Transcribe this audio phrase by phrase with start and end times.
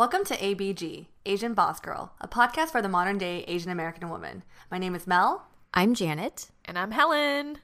[0.00, 4.44] Welcome to ABG, Asian Boss Girl, a podcast for the modern day Asian American woman.
[4.70, 5.46] My name is Mel.
[5.74, 6.48] I'm Janet.
[6.64, 7.58] And I'm Helen.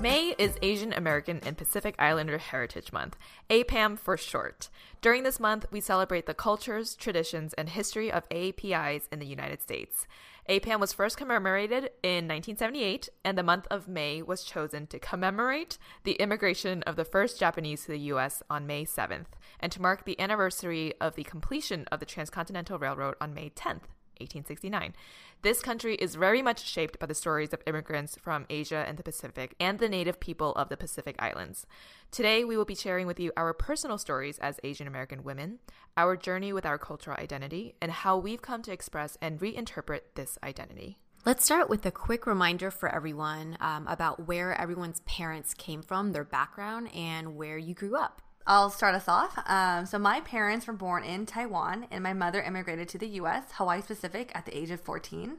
[0.00, 3.16] May is Asian American and Pacific Islander Heritage Month,
[3.50, 4.68] APAHM for short.
[5.00, 9.62] During this month, we celebrate the cultures, traditions, and history of AAPIs in the United
[9.62, 10.08] States.
[10.48, 15.76] APAHM was first commemorated in 1978, and the month of May was chosen to commemorate
[16.04, 18.42] the immigration of the first Japanese to the U.S.
[18.48, 19.26] on May 7th,
[19.60, 23.82] and to mark the anniversary of the completion of the Transcontinental Railroad on May 10th.
[24.20, 24.94] 1869.
[25.42, 29.02] This country is very much shaped by the stories of immigrants from Asia and the
[29.02, 31.66] Pacific and the native people of the Pacific Islands.
[32.10, 35.58] Today, we will be sharing with you our personal stories as Asian American women,
[35.96, 40.38] our journey with our cultural identity, and how we've come to express and reinterpret this
[40.42, 40.98] identity.
[41.26, 46.12] Let's start with a quick reminder for everyone um, about where everyone's parents came from,
[46.12, 48.22] their background, and where you grew up.
[48.48, 49.38] I'll start us off.
[49.46, 53.44] Um, so, my parents were born in Taiwan, and my mother immigrated to the U.S.,
[53.52, 55.36] Hawaii specific, at the age of 14.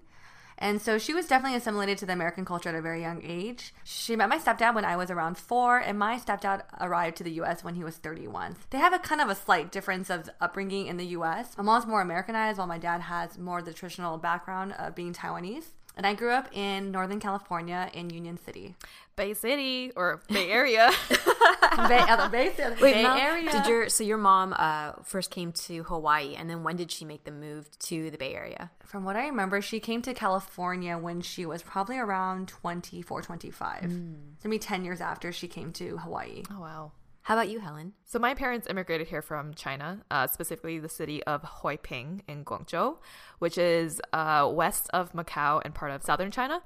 [0.61, 3.73] And so she was definitely assimilated to the American culture at a very young age.
[3.85, 7.31] She met my stepdad when I was around four, and my stepdad arrived to the
[7.41, 8.57] US when he was 31.
[8.69, 11.57] They have a kind of a slight difference of upbringing in the US.
[11.57, 15.67] My mom's more Americanized, while my dad has more the traditional background of being Taiwanese.
[15.99, 18.73] And I grew up in Northern California in Union City.
[19.17, 20.89] Bay City or Bay Area.
[21.09, 23.51] Bay, uh, Bay, City, Wait, Bay Mel, Area.
[23.51, 27.03] Did your so your mom uh, first came to Hawaii, and then when did she
[27.03, 28.71] make the move to the Bay Area?
[28.85, 33.81] From what I remember, she came to California when she was probably around 24, 25.
[33.83, 34.15] Mm.
[34.41, 36.43] So maybe 10 years after she came to Hawaii.
[36.49, 36.91] oh, wow.
[37.23, 37.93] How about you, Helen?
[38.05, 42.97] So my parents immigrated here from China, uh, specifically the city of Huiping in Guangzhou,
[43.37, 46.61] which is uh, west of Macau and part of southern China.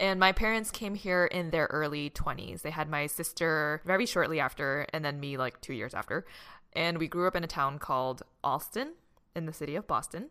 [0.00, 2.62] And my parents came here in their early 20s.
[2.62, 6.24] They had my sister very shortly after, and then me like two years after.
[6.72, 8.94] And we grew up in a town called Allston
[9.34, 10.30] in the city of Boston.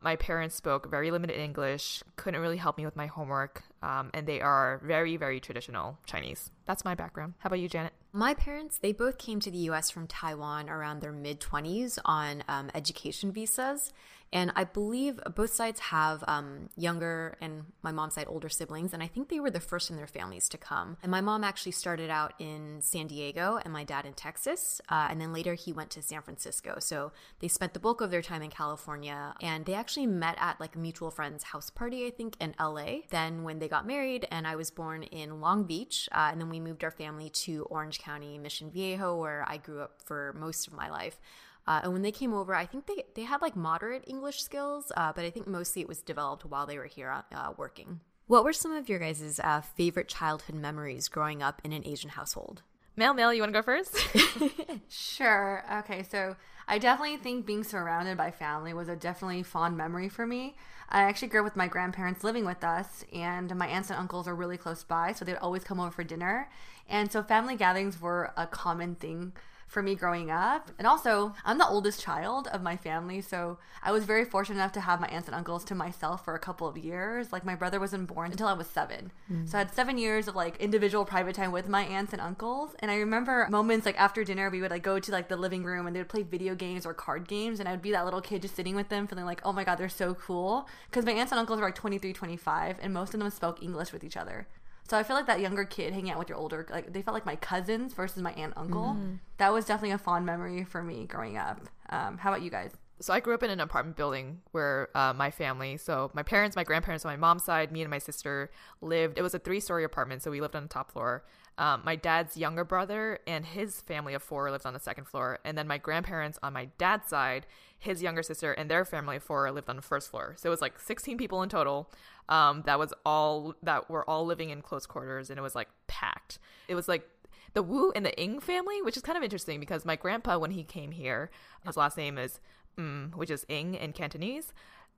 [0.00, 4.26] My parents spoke very limited English, couldn't really help me with my homework, um, and
[4.26, 6.50] they are very, very traditional Chinese.
[6.66, 7.34] That's my background.
[7.38, 7.94] How about you, Janet?
[8.16, 12.44] My parents, they both came to the US from Taiwan around their mid 20s on
[12.46, 13.92] um, education visas.
[14.34, 18.92] And I believe both sides have um, younger and my mom's side older siblings.
[18.92, 20.96] And I think they were the first in their families to come.
[21.02, 24.80] And my mom actually started out in San Diego and my dad in Texas.
[24.88, 26.78] Uh, and then later he went to San Francisco.
[26.80, 29.34] So they spent the bulk of their time in California.
[29.40, 33.02] And they actually met at like a mutual friend's house party, I think, in LA.
[33.10, 36.08] Then when they got married, and I was born in Long Beach.
[36.10, 39.80] Uh, and then we moved our family to Orange County, Mission Viejo, where I grew
[39.80, 41.20] up for most of my life.
[41.66, 44.92] Uh, and when they came over, I think they, they had like moderate English skills,
[44.96, 48.00] uh, but I think mostly it was developed while they were here uh, working.
[48.26, 52.10] What were some of your guys' uh, favorite childhood memories growing up in an Asian
[52.10, 52.62] household?
[52.96, 53.98] Mel, Mel, you want to go first?
[54.88, 55.64] Sure.
[55.80, 56.02] Okay.
[56.02, 56.36] So
[56.68, 60.56] I definitely think being surrounded by family was a definitely fond memory for me.
[60.88, 64.28] I actually grew up with my grandparents living with us, and my aunts and uncles
[64.28, 66.48] are really close by, so they'd always come over for dinner.
[66.88, 69.32] And so family gatherings were a common thing
[69.66, 70.70] for me growing up.
[70.78, 74.72] And also, I'm the oldest child of my family, so I was very fortunate enough
[74.72, 77.32] to have my aunts and uncles to myself for a couple of years.
[77.32, 79.12] Like my brother wasn't born until I was 7.
[79.30, 79.48] Mm.
[79.48, 82.74] So I had 7 years of like individual private time with my aunts and uncles.
[82.78, 85.64] And I remember moments like after dinner we would like go to like the living
[85.64, 88.04] room and they would play video games or card games and I would be that
[88.04, 91.04] little kid just sitting with them feeling like, "Oh my god, they're so cool." Cuz
[91.04, 94.04] my aunts and uncles were like 23, 25 and most of them spoke English with
[94.04, 94.46] each other.
[94.88, 97.14] So I feel like that younger kid hanging out with your older, like they felt
[97.14, 98.96] like my cousins versus my aunt uncle.
[99.38, 101.60] That was definitely a fond memory for me growing up.
[101.90, 102.72] Um, how about you guys?
[103.00, 106.54] so I grew up in an apartment building where uh, my family, so my parents,
[106.56, 108.50] my grandparents on my mom's side, me and my sister
[108.80, 109.18] lived.
[109.18, 111.24] It was a three story apartment, so we lived on the top floor.
[111.56, 115.38] Um, my dad's younger brother and his family of four lived on the second floor,
[115.44, 117.46] and then my grandparents on my dad's side,
[117.78, 120.34] his younger sister and their family of four lived on the first floor.
[120.36, 121.90] So it was like 16 people in total.
[122.28, 125.68] Um, that was all that were all living in close quarters, and it was like
[125.86, 126.38] packed.
[126.66, 127.08] It was like
[127.52, 130.50] the Wu and the Ing family, which is kind of interesting because my grandpa, when
[130.50, 131.30] he came here,
[131.64, 132.40] his last name is
[132.78, 134.52] mm, which is Ing in Cantonese.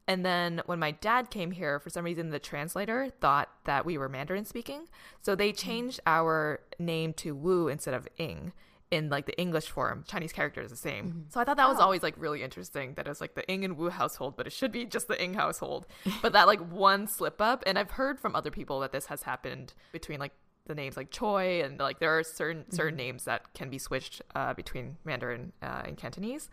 [0.08, 3.99] And then when my dad came here, for some reason, the translator thought that we
[3.99, 4.88] were Mandarin speaking.
[5.20, 8.53] So they changed our name to Wu instead of Ing
[8.91, 10.05] in like the English form.
[10.06, 11.06] Chinese character is the same.
[11.06, 11.20] Mm-hmm.
[11.31, 13.76] So I thought that was always like really interesting that it's like the Ing and
[13.76, 15.87] Wu household, but it should be just the Ing household.
[16.23, 19.23] but that like one slip up, and I've heard from other people that this has
[19.23, 20.32] happened between like
[20.67, 23.06] the names like Choi and like there are certain certain mm-hmm.
[23.06, 26.49] names that can be switched uh, between Mandarin uh, and Cantonese.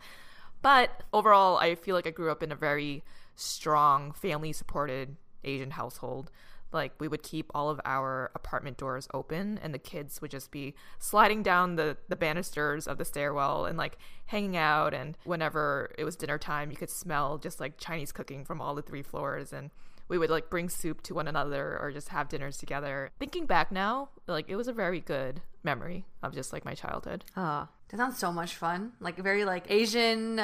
[0.62, 3.04] But overall, I feel like I grew up in a very
[3.36, 6.30] strong, family supported Asian household.
[6.72, 10.50] Like we would keep all of our apartment doors open and the kids would just
[10.50, 13.96] be sliding down the, the banisters of the stairwell and like
[14.26, 18.44] hanging out and whenever it was dinner time you could smell just like Chinese cooking
[18.44, 19.70] from all the three floors and
[20.08, 23.10] we would like bring soup to one another or just have dinners together.
[23.18, 27.24] Thinking back now, like it was a very good memory of just like my childhood.
[27.36, 28.92] Oh, that sounds so much fun.
[29.00, 30.40] Like very like Asian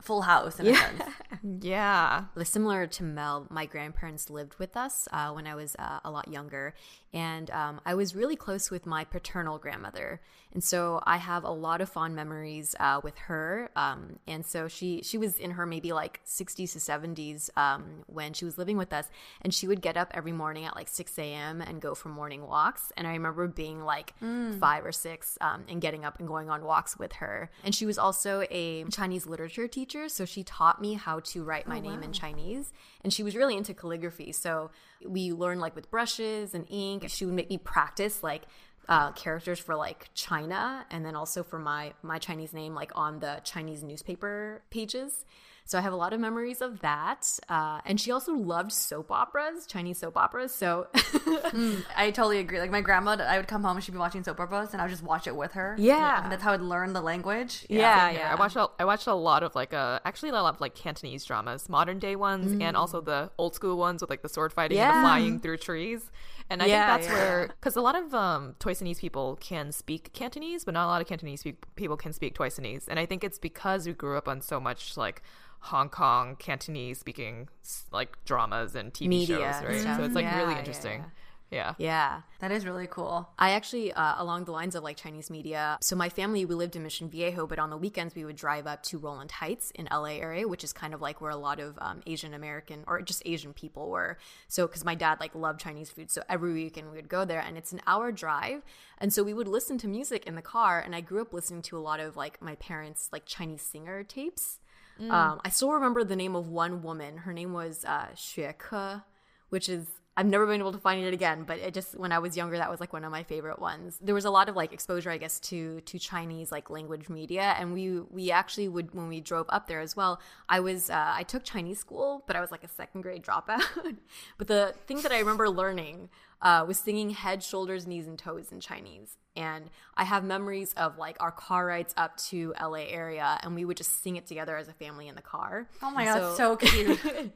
[0.00, 0.72] full house in yeah.
[0.72, 1.14] a sense.
[1.64, 2.24] yeah.
[2.42, 6.28] Similar to Mel, my grandparents lived with us uh, when I was uh, a lot
[6.28, 6.74] younger.
[7.12, 10.20] And um, I was really close with my paternal grandmother.
[10.56, 13.68] And so I have a lot of fond memories uh, with her.
[13.76, 18.32] Um, and so she, she was in her maybe like 60s to 70s um, when
[18.32, 19.10] she was living with us.
[19.42, 21.60] And she would get up every morning at like 6 a.m.
[21.60, 22.90] and go for morning walks.
[22.96, 24.58] And I remember being like mm.
[24.58, 27.50] five or six um, and getting up and going on walks with her.
[27.62, 30.08] And she was also a Chinese literature teacher.
[30.08, 32.06] So she taught me how to write my oh, name wow.
[32.06, 32.72] in Chinese.
[33.04, 34.32] And she was really into calligraphy.
[34.32, 34.70] So
[35.06, 37.04] we learned like with brushes and ink.
[37.08, 38.44] She would make me practice like
[38.88, 43.20] uh, characters for like China and then also for my my Chinese name like on
[43.20, 45.24] the Chinese newspaper pages.
[45.68, 47.26] So I have a lot of memories of that.
[47.48, 50.54] Uh, and she also loved soap operas, Chinese soap operas.
[50.54, 52.60] So mm, I totally agree.
[52.60, 54.84] Like my grandma, I would come home and she'd be watching soap operas, and I
[54.84, 55.74] would just watch it with her.
[55.76, 57.66] Yeah, and that's how I'd learn the language.
[57.68, 58.18] Yeah, yeah.
[58.18, 58.32] yeah.
[58.32, 60.76] I watched a, I watched a lot of like uh actually a lot of like
[60.76, 62.62] Cantonese dramas, modern day ones, mm.
[62.62, 64.94] and also the old school ones with like the sword fighting yeah.
[64.94, 66.12] and the flying through trees.
[66.48, 67.24] And I yeah, think that's yeah.
[67.24, 71.00] where, because a lot of um, Toisanese people can speak Cantonese, but not a lot
[71.00, 71.44] of Cantonese
[71.74, 72.84] people can speak Toisanese.
[72.88, 75.22] And I think it's because we grew up on so much like
[75.60, 77.48] Hong Kong Cantonese speaking
[77.90, 79.96] like dramas and TV Media shows, right?
[79.96, 81.04] So it's like yeah, really interesting.
[81.50, 82.22] Yeah, yeah.
[82.40, 83.28] That is really cool.
[83.38, 86.74] I actually, uh, along the lines of like Chinese media, so my family, we lived
[86.74, 89.88] in Mission Viejo, but on the weekends we would drive up to Rowland Heights in
[89.90, 93.00] LA area, which is kind of like where a lot of um, Asian American or
[93.00, 94.18] just Asian people were.
[94.48, 96.10] So, because my dad like loved Chinese food.
[96.10, 98.62] So every weekend we would go there and it's an hour drive.
[98.98, 100.80] And so we would listen to music in the car.
[100.80, 104.02] And I grew up listening to a lot of like my parents' like Chinese singer
[104.02, 104.58] tapes.
[105.00, 105.10] Mm.
[105.10, 107.18] Um, I still remember the name of one woman.
[107.18, 109.02] Her name was uh, Xue Ke,
[109.50, 109.86] which is
[110.18, 112.56] I've never been able to find it again, but it just when I was younger,
[112.56, 113.98] that was like one of my favorite ones.
[114.00, 117.54] There was a lot of like exposure, I guess, to to Chinese like language media,
[117.58, 120.20] and we we actually would when we drove up there as well.
[120.48, 123.62] I was uh, I took Chinese school, but I was like a second grade dropout.
[124.38, 126.08] but the thing that I remember learning
[126.40, 129.16] uh, was singing head, shoulders, knees, and toes in Chinese.
[129.36, 133.66] And I have memories of like our car rides up to LA area, and we
[133.66, 135.68] would just sing it together as a family in the car.
[135.82, 137.00] Oh my god, so, so cute.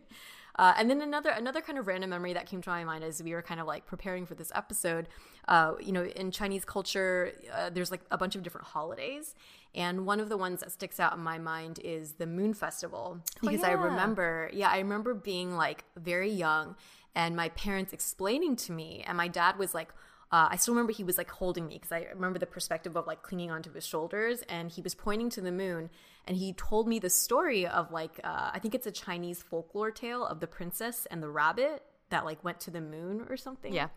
[0.61, 3.23] Uh, and then another another kind of random memory that came to my mind as
[3.23, 5.09] we were kind of like preparing for this episode.
[5.49, 9.35] Uh, you know, in Chinese culture, uh, there's like a bunch of different holidays,
[9.75, 13.17] and one of the ones that sticks out in my mind is the Moon Festival
[13.21, 13.73] oh, because oh, yeah.
[13.73, 16.77] I remember, yeah, I remember being like very young
[17.15, 19.95] and my parents explaining to me, and my dad was like
[20.33, 23.07] uh, I still remember he was like holding me because I remember the perspective of
[23.07, 25.91] like clinging onto his shoulders, and he was pointing to the moon,
[26.27, 29.91] and he told me the story of like uh, I think it's a Chinese folklore
[29.91, 33.73] tale of the princess and the rabbit that like went to the moon or something.
[33.73, 33.89] Yeah.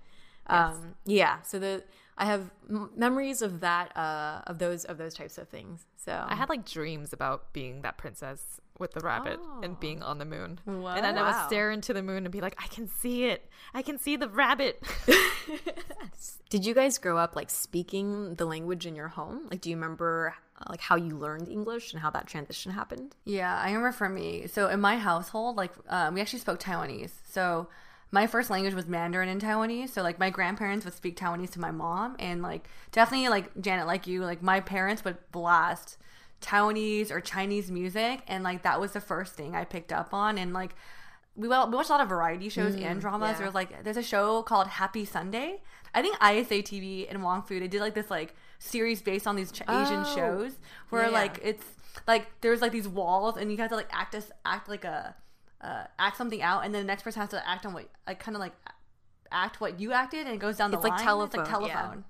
[0.47, 0.95] Um.
[1.05, 1.41] Yeah.
[1.43, 1.83] So the
[2.17, 5.85] I have m- memories of that uh, of those of those types of things.
[5.97, 9.61] So I had like dreams about being that princess with the rabbit oh.
[9.61, 10.59] and being on the moon.
[10.65, 10.95] Wow.
[10.95, 13.49] And then I would stare into the moon and be like, I can see it.
[13.73, 14.81] I can see the rabbit.
[16.49, 19.47] Did you guys grow up like speaking the language in your home?
[19.49, 23.15] Like, do you remember uh, like how you learned English and how that transition happened?
[23.25, 24.47] Yeah, I remember for me.
[24.47, 27.11] So in my household, like um, we actually spoke Taiwanese.
[27.25, 27.69] So
[28.11, 29.89] my first language was Mandarin and Taiwanese.
[29.89, 33.87] So like my grandparents would speak Taiwanese to my mom, and like definitely like Janet,
[33.87, 35.97] like you, like my parents would blast
[36.43, 40.37] Taiwanese or Chinese music, and like that was the first thing I picked up on,
[40.37, 40.75] and like
[41.35, 43.31] we, wa- we watched a lot of variety shows and dramas.
[43.31, 43.37] yeah.
[43.37, 45.61] There was like there's a show called Happy Sunday.
[45.95, 49.35] I think ISA TV and Wong Fu they did like this like series based on
[49.35, 50.15] these ch- Asian Oh.
[50.15, 50.53] shows
[50.89, 51.65] where Yeah, like it's
[52.07, 55.15] like there's like these walls and you have to like act as act like a
[55.61, 58.19] uh, act something out and then the next person has to act on what like
[58.19, 58.53] kind of like
[59.31, 61.03] act what you acted and it goes down the It's like line.
[61.03, 62.03] telephone, It's like telephone.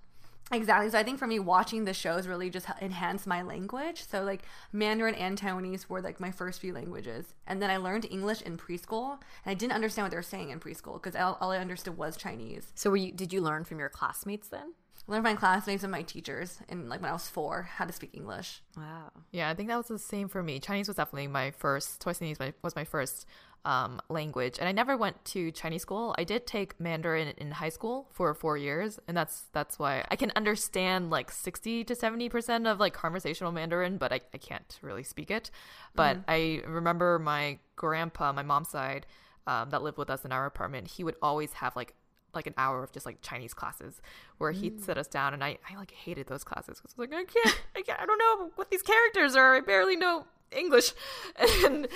[0.54, 0.90] Exactly.
[0.90, 4.04] So I think for me, watching the shows really just enhanced my language.
[4.04, 8.06] So like Mandarin and Taiwanese were like my first few languages, and then I learned
[8.10, 9.14] English in preschool,
[9.46, 11.98] and I didn't understand what they were saying in preschool because all, all I understood
[11.98, 12.72] was Chinese.
[12.76, 13.12] So were you?
[13.12, 14.74] Did you learn from your classmates then?
[15.08, 17.86] I learned from my classmates and my teachers, and like when I was four, how
[17.86, 18.62] to speak English.
[18.78, 19.12] Wow.
[19.32, 20.60] Yeah, I think that was the same for me.
[20.60, 22.02] Chinese was definitely my first.
[22.02, 23.26] Taiwanese my, was my first
[23.66, 26.16] um, language, and I never went to Chinese school.
[26.18, 30.16] I did take Mandarin in high school for four years, and that's that's why I
[30.16, 34.80] can understand like sixty to seventy percent of like conversational Mandarin, but I, I can't
[34.82, 35.52] really speak it.
[35.96, 39.06] But I remember my grandpa, my mom's side,
[39.48, 40.88] um, that lived with us in our apartment.
[40.88, 41.94] He would always have like
[42.36, 44.02] like an hour of just like Chinese classes
[44.38, 47.10] where he'd sit us down and I, I like hated those classes because I was
[47.10, 49.56] like I can't I can't I don't know what these characters are.
[49.56, 50.94] I barely know English.
[51.66, 51.88] And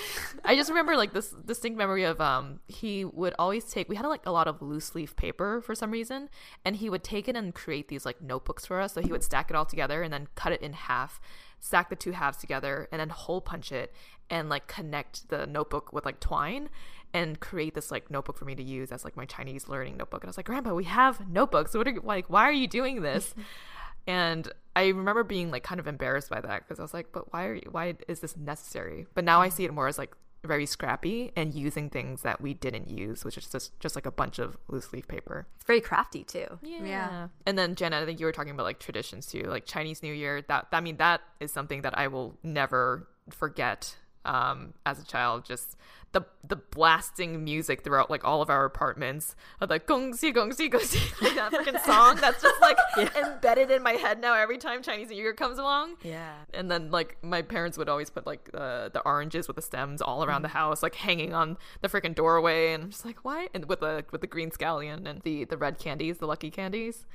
[0.43, 4.05] I just remember like this distinct memory of um he would always take we had
[4.05, 6.29] like a lot of loose leaf paper for some reason
[6.65, 8.93] and he would take it and create these like notebooks for us.
[8.93, 11.21] So he would stack it all together and then cut it in half
[11.59, 13.93] stack the two halves together and then hole punch it
[14.29, 16.69] and like connect the notebook with like twine
[17.13, 20.23] and create this like notebook for me to use as like my Chinese learning notebook.
[20.23, 21.73] And I was like, Grandpa, we have notebooks.
[21.73, 22.29] What are you, like?
[22.29, 23.33] Why are you doing this?
[24.07, 27.33] and I remember being like kind of embarrassed by that because I was like, but
[27.33, 27.67] why are you?
[27.71, 29.07] Why is this necessary?
[29.13, 29.55] But now I mm-hmm.
[29.55, 33.37] see it more as like very scrappy and using things that we didn't use, which
[33.37, 35.47] is just just like a bunch of loose leaf paper.
[35.55, 36.59] It's very crafty too.
[36.61, 37.27] Yeah.
[37.45, 40.13] And then Jenna, I think you were talking about like traditions too, like Chinese New
[40.13, 40.41] Year.
[40.47, 43.95] That I mean, that is something that I will never forget.
[44.27, 45.77] Um, as a child, just
[46.13, 50.53] the the blasting music throughout like all of our apartments, of like "gong xi gong
[50.55, 52.15] xi gong xi," like that freaking song.
[52.17, 52.77] That's just like
[53.15, 54.33] embedded in my head now.
[54.33, 56.33] Every time Chinese New Year comes along, Yeah.
[56.53, 60.01] and then like my parents would always put like uh, the oranges with the stems
[60.01, 63.47] all around the house, like hanging on the freaking doorway, and I'm just like, why?
[63.53, 67.05] And with the with the green scallion and the the red candies, the lucky candies.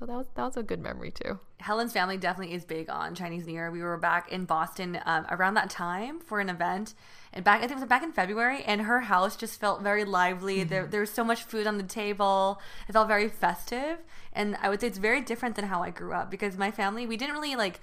[0.00, 1.38] So that was that was a good memory too.
[1.58, 3.70] Helen's family definitely is big on Chinese New Year.
[3.70, 6.94] We were back in Boston um, around that time for an event,
[7.34, 10.06] and back I think it was back in February, and her house just felt very
[10.06, 10.64] lively.
[10.64, 12.62] There, there was so much food on the table.
[12.88, 13.98] It felt very festive,
[14.32, 17.06] and I would say it's very different than how I grew up because my family
[17.06, 17.78] we didn't really like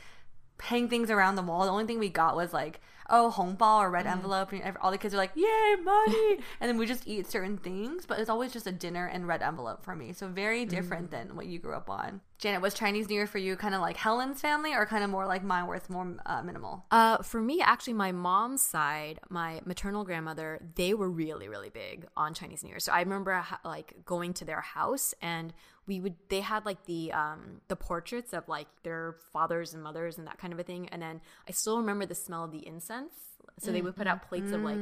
[0.59, 1.65] hang things around the wall.
[1.65, 4.97] The only thing we got was like oh hongbao or red envelope, and all the
[4.97, 8.05] kids are like yay money, and then we just eat certain things.
[8.05, 10.13] But it's always just a dinner and red envelope for me.
[10.13, 12.21] So very different than what you grew up on.
[12.39, 15.09] Janet, was Chinese New Year for you kind of like Helen's family or kind of
[15.09, 16.85] more like mine, where it's more uh, minimal?
[16.91, 22.05] Uh, for me, actually, my mom's side, my maternal grandmother, they were really, really big
[22.15, 22.79] on Chinese New Year.
[22.79, 25.51] So I remember like going to their house and
[25.88, 30.17] we would they had like the um the portraits of like their fathers and mothers
[30.17, 30.89] and that kind of a thing.
[30.89, 33.13] And then I still remember the smell of the incense.
[33.60, 34.77] So they would put out plates of like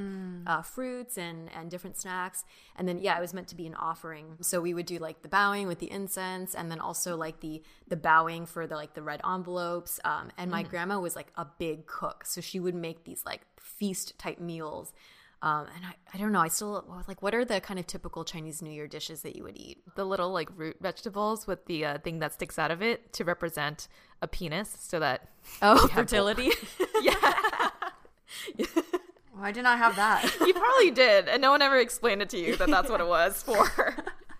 [0.47, 2.43] uh, fruits and and different snacks,
[2.75, 4.37] and then yeah, it was meant to be an offering.
[4.41, 7.63] So we would do like the bowing with the incense, and then also like the
[7.87, 10.01] the bowing for the like the red envelopes.
[10.03, 13.41] Um, and my grandma was like a big cook, so she would make these like
[13.57, 14.91] feast type meals.
[15.45, 18.25] Um, and I, I don't know, I still like what are the kind of typical
[18.25, 19.77] Chinese New Year dishes that you would eat?
[19.95, 23.23] The little like root vegetables with the uh, thing that sticks out of it to
[23.23, 23.87] represent
[24.23, 25.29] a penis, so that
[25.61, 26.49] Oh, have fertility.
[29.37, 30.35] Oh, I did not I have that.
[30.47, 33.07] you probably did, and no one ever explained it to you that that's what it
[33.07, 33.57] was for.
[33.67, 33.95] or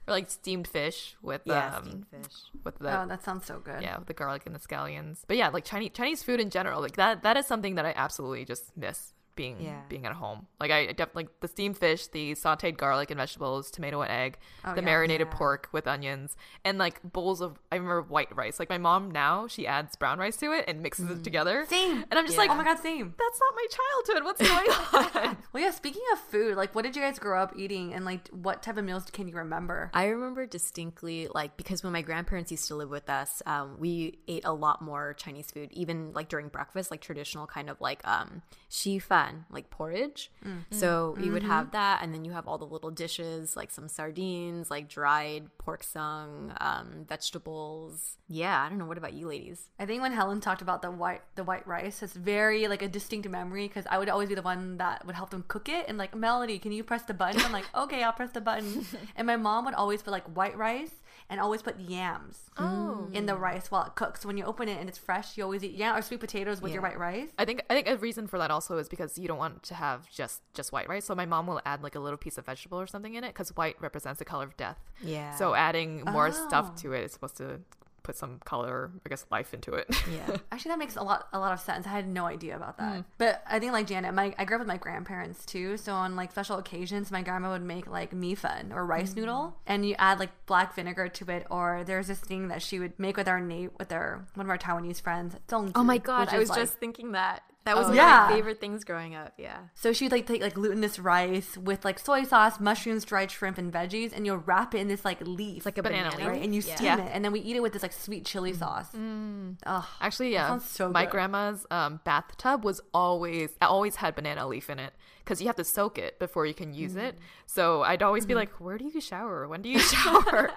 [0.08, 2.34] like steamed fish with yeah, um steamed fish.
[2.64, 3.82] with the oh, that sounds so good.
[3.82, 5.20] yeah with the garlic and the scallions.
[5.28, 7.94] But yeah, like Chinese Chinese food in general, like that that is something that I
[7.96, 9.82] absolutely just miss being Yeah.
[9.89, 10.48] being at home.
[10.60, 14.38] Like I definitely like the steamed fish, the sautéed garlic and vegetables, tomato and egg,
[14.63, 14.86] Oh, the yeah.
[14.86, 15.38] marinated Yeah.
[15.38, 18.60] pork with onions, and like bowls of I remember white rice.
[18.60, 21.65] Like my mom now she adds brown rice to it and mixes it together.
[21.70, 22.06] Same.
[22.10, 22.44] And I'm just Yeah.
[22.44, 23.13] like, Oh my god, same.
[23.18, 24.24] that's not my childhood.
[24.24, 25.38] What's going on?
[25.54, 25.72] Well, yeah.
[25.72, 28.77] Speaking of food, like, what did you guys grow up eating, and like, what type
[28.77, 29.89] of meals can you remember?
[29.94, 34.20] I remember distinctly, like, because when my grandparents used to live with us, um, we
[34.27, 38.06] ate a lot more Chinese food, even like during breakfast, like traditional kind of like
[38.08, 38.42] um,
[38.75, 40.32] shi fan, like porridge.
[40.72, 43.88] So we would have that, and then you have all the little dishes, like some
[43.88, 48.17] sardines, like dried pork sung, um, vegetables.
[48.27, 48.86] Yeah, I don't know.
[48.86, 49.70] What about you, ladies?
[49.79, 52.88] I think when Helen talked about the white the white rice, it's very like a
[52.88, 55.86] distinct memory because I would always be the one that would help them cook it
[55.88, 57.41] and like Melody, can you press the button?
[57.41, 58.86] I'm like, okay, I'll press the button.
[59.15, 60.91] and my mom would always put like white rice
[61.29, 63.10] and always put yams Oh.
[63.12, 64.22] in the rice while it cooks.
[64.22, 66.62] So when you open it and it's fresh, you always eat yam or sweet potatoes
[66.62, 67.29] with your white rice.
[67.38, 69.74] I think I think a reason for that also is because you don't want to
[69.75, 71.05] have just just white rice.
[71.05, 73.29] So my mom will add like a little piece of vegetable or something in it
[73.29, 74.77] because white represents the color of death.
[75.01, 75.36] Yeah.
[75.36, 76.32] So adding more Oh.
[76.32, 77.62] stuff to it is supposed to
[78.06, 79.88] put some color, I guess, life into it.
[80.14, 80.38] yeah.
[80.52, 81.86] Actually, that makes a lot a lot of sense.
[81.86, 82.94] I had no idea about that.
[83.00, 83.06] Mm.
[83.18, 85.78] But I think like Janet, my I grew up with my grandparents too.
[85.78, 89.18] So on like special occasions, my grandma would make like mi fun or rice Mm.
[89.18, 91.48] noodle, and you add like black vinegar to it.
[91.50, 94.50] Or there's this thing that she would make with our Nate with our one of
[94.50, 95.36] our Taiwanese friends.
[95.48, 97.44] zongzi, Oh my god, I was like- just thinking that.
[97.66, 98.26] That was Oh, one yeah.
[98.26, 99.34] of my favorite things growing up.
[99.38, 99.58] Yeah.
[99.74, 103.74] So she'd like take like glutinous rice with like soy sauce, mushrooms, dried shrimp, and
[103.74, 106.28] veggies, and you'll wrap it in this like leaf, Like a Banana banana, leaf.
[106.36, 106.44] right?
[106.44, 106.76] And you Yeah.
[106.76, 107.06] steam Yeah.
[107.06, 108.90] it, and then we eat it with this like sweet chili sauce.
[108.94, 109.86] Ugh.
[110.00, 110.48] Actually, yeah.
[110.50, 111.12] sounds so My good.
[111.12, 114.94] grandma's um, bathtub was always always had banana leaf in it
[115.25, 117.17] because you have to soak it before you can use it.
[117.48, 119.48] So I'd always be like, "Where do you shower?
[119.48, 120.51] When do you shower?"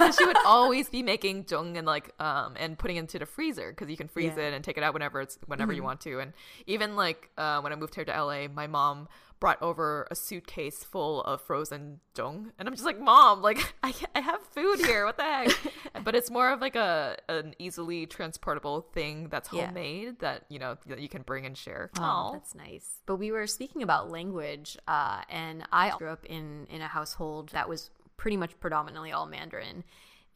[0.00, 3.26] and she would always be making jung and like um and putting it into the
[3.26, 4.44] freezer because you can freeze Yeah.
[4.48, 6.18] it and take it out whenever it's whenever you want to.
[6.20, 6.32] And
[6.66, 9.08] even like uh, when I moved here to LA, my mom
[9.38, 13.92] brought over a suitcase full of frozen jung and i'm just like mom like i,
[14.14, 15.50] I have food here what the heck
[16.04, 19.66] but it's more of like a an easily transportable thing that's Yeah.
[19.66, 22.32] homemade that you know that you can bring and share Oh, Aw.
[22.32, 23.00] that's nice.
[23.06, 27.50] But we were speaking about language, uh, and I grew up in in a household
[27.50, 29.84] that was pretty much predominantly all Mandarin,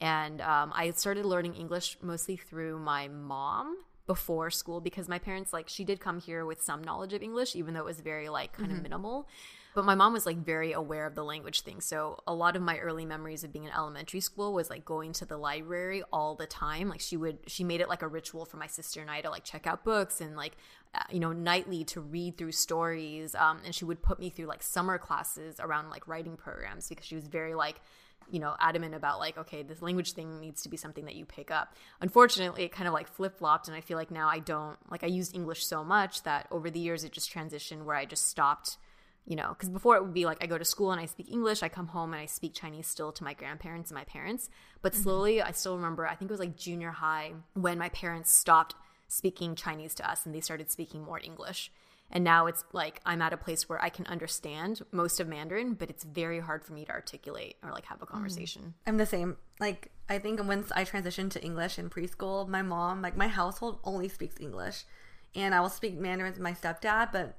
[0.01, 3.77] and um, I started learning English mostly through my mom
[4.11, 7.55] before school because my parents like she did come here with some knowledge of English,
[7.55, 9.29] even though it was very like kind of minimal.
[9.73, 11.81] But my mom was like very aware of the language thing.
[11.81, 15.13] So a lot of my early memories of being in elementary school was like going
[15.13, 16.89] to the library all the time.
[16.89, 19.31] Like she would, she made it like a ritual for my sister and I to
[19.31, 20.57] like check out books and like,
[20.93, 23.37] uh, you know, nightly to read through stories.
[23.37, 27.07] Um, and she would put me through like summer classes around like writing programs because
[27.07, 27.81] she was very like,
[28.31, 31.25] you know, adamant about like, okay, this language thing needs to be something that you
[31.25, 31.75] pick up.
[32.01, 35.05] Unfortunately, it kind of like flip flopped, and I feel like now I don't like
[35.05, 38.27] I used English so much that over the years it just transitioned where I just
[38.27, 38.79] stopped
[39.27, 41.31] you know, because before it would be like I go to school and I speak
[41.31, 44.51] English, I come home and I speak Chinese still to my grandparents and my parents.
[44.83, 45.03] But mm-hmm.
[45.03, 48.75] slowly, I still remember, I think it was like junior high when my parents stopped
[49.09, 51.71] speaking Chinese to us and they started speaking more English.
[52.13, 55.75] And now it's like I'm at a place where I can understand most of Mandarin,
[55.75, 58.11] but it's very hard for me to articulate or like have a mm.
[58.11, 58.75] conversation.
[58.87, 59.37] I'm the same.
[59.61, 63.79] Like I think once I transitioned to English in preschool, my mom, like my household
[63.85, 64.85] only speaks English.
[65.35, 67.39] And I will speak Mandarin with my stepdad, but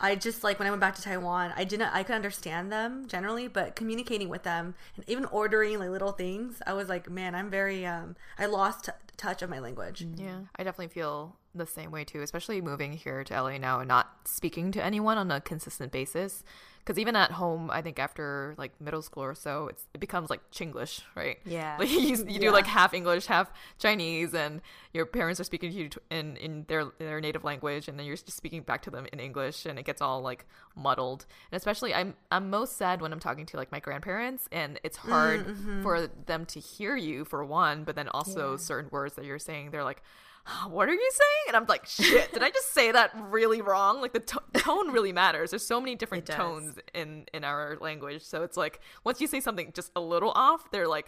[0.00, 3.06] I just like when I went back to Taiwan, I didn't I could understand them
[3.06, 7.34] generally, but communicating with them and even ordering like little things, I was like, man,
[7.34, 10.06] I'm very um I lost t- touch of my language.
[10.16, 13.88] Yeah, I definitely feel the same way too, especially moving here to LA now and
[13.88, 16.42] not speaking to anyone on a consistent basis.
[16.84, 20.28] Because even at home, I think after like middle school or so, it's, it becomes
[20.28, 21.38] like Chinglish, right?
[21.46, 21.76] Yeah.
[21.80, 22.50] like you, you do Yeah.
[22.50, 24.60] like half English, half Chinese, and
[24.92, 28.16] your parents are speaking to you in in their their native language, and then you're
[28.16, 30.44] just speaking back to them in English, and it gets all like
[30.76, 31.24] muddled.
[31.50, 34.98] And especially, I'm I'm most sad when I'm talking to like my grandparents, and it's
[34.98, 35.82] hard mm-hmm.
[35.82, 39.70] for them to hear you for one, but then also certain words that you're saying,
[39.70, 40.02] they're like
[40.68, 41.44] what are you saying?
[41.48, 44.00] And I'm like, shit, did I just say that really wrong?
[44.00, 45.50] Like the to- tone really matters.
[45.50, 48.22] There's so many different tones in in our language.
[48.22, 51.06] So it's like once you say something just a little off, they're like,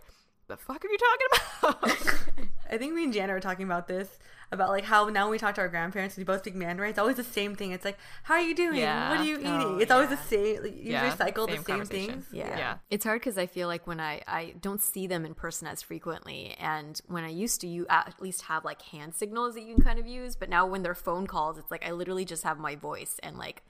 [0.49, 1.27] the fuck are you talking
[1.62, 2.49] about?
[2.70, 4.18] I think me and Jana were talking about this
[4.52, 6.90] about like how now when we talk to our grandparents, we both speak Mandarin.
[6.90, 7.72] It's always the same thing.
[7.72, 8.78] It's like, how are you doing?
[8.78, 9.11] Yeah.
[9.11, 9.50] What are you eating?
[9.50, 10.62] Oh, it's always the same.
[10.62, 12.26] Like, you Yeah, recycle same the same things.
[12.32, 12.56] Yeah.
[12.59, 12.78] Yeah.
[12.90, 15.82] It's hard because I feel like when I, I don't see them in person as
[15.82, 16.54] frequently.
[16.59, 19.85] And when I used to, you at least have like hand signals that you can
[19.85, 20.37] kind of use.
[20.37, 23.38] But now when they're phone calls, it's like I literally just have my voice and
[23.38, 23.62] like,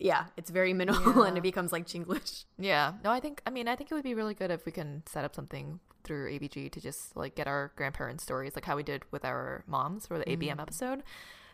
[0.00, 2.44] yeah, it's very minimal and it becomes like Chinglish.
[2.58, 2.94] yeah.
[3.02, 5.02] No, I think I mean I think it would be really good if we can
[5.06, 8.82] set up something through ABG to just like get our grandparents' stories, like how we
[8.82, 11.02] did with our moms for the ABM episode.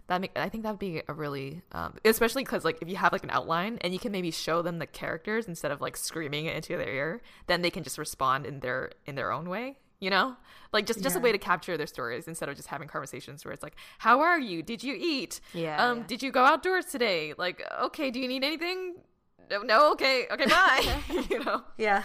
[0.07, 2.97] That make, I think that would be a really, um, especially because like if you
[2.97, 5.97] have like an outline and you can maybe show them the characters instead of like
[5.97, 9.49] screaming it into their ear, then they can just respond in their in their own
[9.49, 9.79] way.
[10.01, 10.37] You know,
[10.75, 13.53] like just just a way to capture their stories instead of just having conversations where
[13.55, 14.63] it's like, "How are you?
[14.63, 15.41] Did you eat?
[15.55, 16.05] Yeah, Um, yeah.
[16.07, 17.33] did you go outdoors today?
[17.39, 18.97] Like, okay, do you need anything?
[19.51, 20.85] No, no, okay, okay, bye.
[21.31, 22.03] you know, Yeah.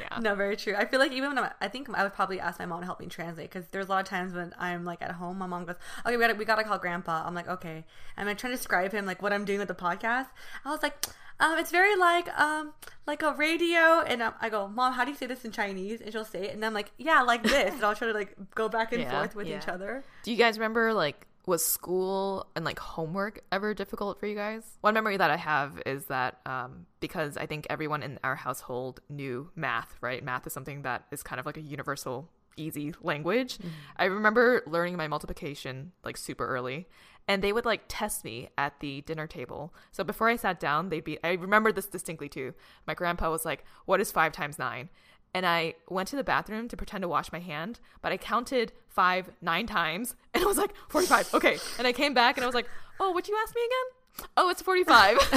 [0.00, 0.18] Yeah.
[0.20, 0.74] No, very true.
[0.76, 2.86] I feel like even when I'm, I think I would probably ask my mom to
[2.86, 5.46] help me translate because there's a lot of times when I'm like at home, my
[5.46, 7.84] mom goes, "Okay, we gotta we gotta call Grandpa." I'm like, "Okay,"
[8.16, 10.26] and I'm trying to describe him like what I'm doing with the podcast.
[10.64, 11.06] I was like,
[11.40, 12.72] um, "It's very like um
[13.06, 16.00] like a radio," and um, I go, "Mom, how do you say this in Chinese?"
[16.00, 18.34] And she'll say it, and I'm like, "Yeah, like this," and I'll try to like
[18.54, 20.02] go back and Yeah, forth with each other.
[20.24, 24.62] Do you guys remember like was school and like homework ever difficult for you guys?
[24.82, 29.00] One memory that I have is that um, because I think everyone in our household
[29.08, 30.22] knew math, right?
[30.22, 33.58] Math is something that is kind of like a universal, easy language.
[33.58, 33.68] Mm-hmm.
[33.96, 36.86] I remember learning my multiplication like super early.
[37.26, 39.74] And they would like test me at the dinner table.
[39.90, 42.54] So before I sat down, they'd be, I remember this distinctly too.
[42.86, 44.88] My grandpa was like, What is five times nine?
[45.34, 48.72] And I went to the bathroom to pretend to wash my hand, but I counted
[48.88, 51.34] five nine times and I was like, 45.
[51.34, 51.58] Okay.
[51.78, 52.68] And I came back and I was like,
[53.00, 54.28] oh, what'd you ask me again?
[54.36, 55.18] Oh, it's 45.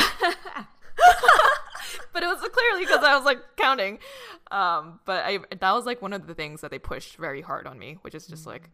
[2.13, 3.99] but it was clearly because I was like counting.
[4.49, 7.67] Um, but I that was like one of the things that they pushed very hard
[7.67, 8.69] on me, which is just like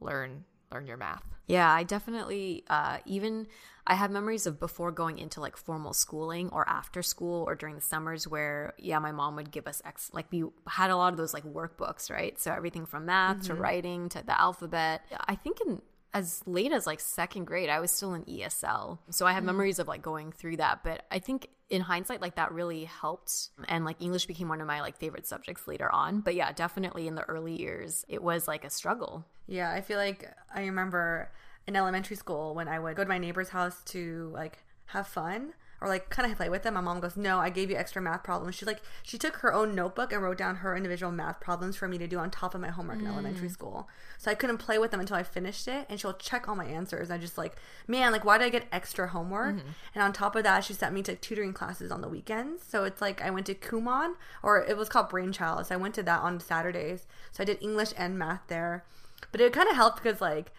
[0.00, 1.22] learn learn your math.
[1.46, 3.46] Yeah, I definitely uh, even
[3.86, 7.74] I have memories of before going into like formal schooling or after school or during
[7.74, 11.12] the summers where yeah, my mom would give us ex like we had a lot
[11.12, 12.38] of those like workbooks, right?
[12.40, 13.46] So everything from math mm-hmm.
[13.46, 15.02] to writing to the alphabet.
[15.26, 15.82] I think in
[16.14, 18.98] as late as like second grade, I was still in ESL.
[19.10, 19.46] So I have mm.
[19.46, 20.80] memories of like going through that.
[20.84, 23.48] But I think in hindsight, like that really helped.
[23.66, 26.20] And like English became one of my like favorite subjects later on.
[26.20, 29.24] But yeah, definitely in the early years, it was like a struggle.
[29.46, 31.32] Yeah, I feel like I remember
[31.66, 35.54] in elementary school when I would go to my neighbor's house to like have fun
[35.82, 36.74] or like kind of play with them.
[36.74, 39.52] My mom goes, "No, I gave you extra math problems." She's like, she took her
[39.52, 42.54] own notebook and wrote down her individual math problems for me to do on top
[42.54, 43.02] of my homework mm.
[43.02, 43.52] in elementary mm.
[43.52, 43.88] school.
[44.16, 46.66] So I couldn't play with them until I finished it, and she'll check all my
[46.66, 47.10] answers.
[47.10, 47.56] I just like,
[47.88, 49.56] man, like why did I get extra homework?
[49.56, 49.68] Mm-hmm.
[49.96, 52.62] And on top of that, she sent me to tutoring classes on the weekends.
[52.62, 55.66] So it's like I went to Kumon, or it was called Brainchild.
[55.66, 57.08] So I went to that on Saturdays.
[57.32, 58.84] So I did English and math there,
[59.32, 60.52] but it kind of helped because like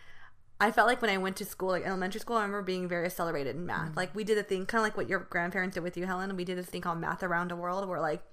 [0.63, 3.06] I felt like when I went to school, like elementary school, I remember being very
[3.06, 3.91] accelerated in math.
[3.91, 3.97] Mm.
[3.97, 6.34] Like we did a thing, kind of like what your grandparents did with you, Helen.
[6.38, 8.23] We did this thing called Math Around the World, where like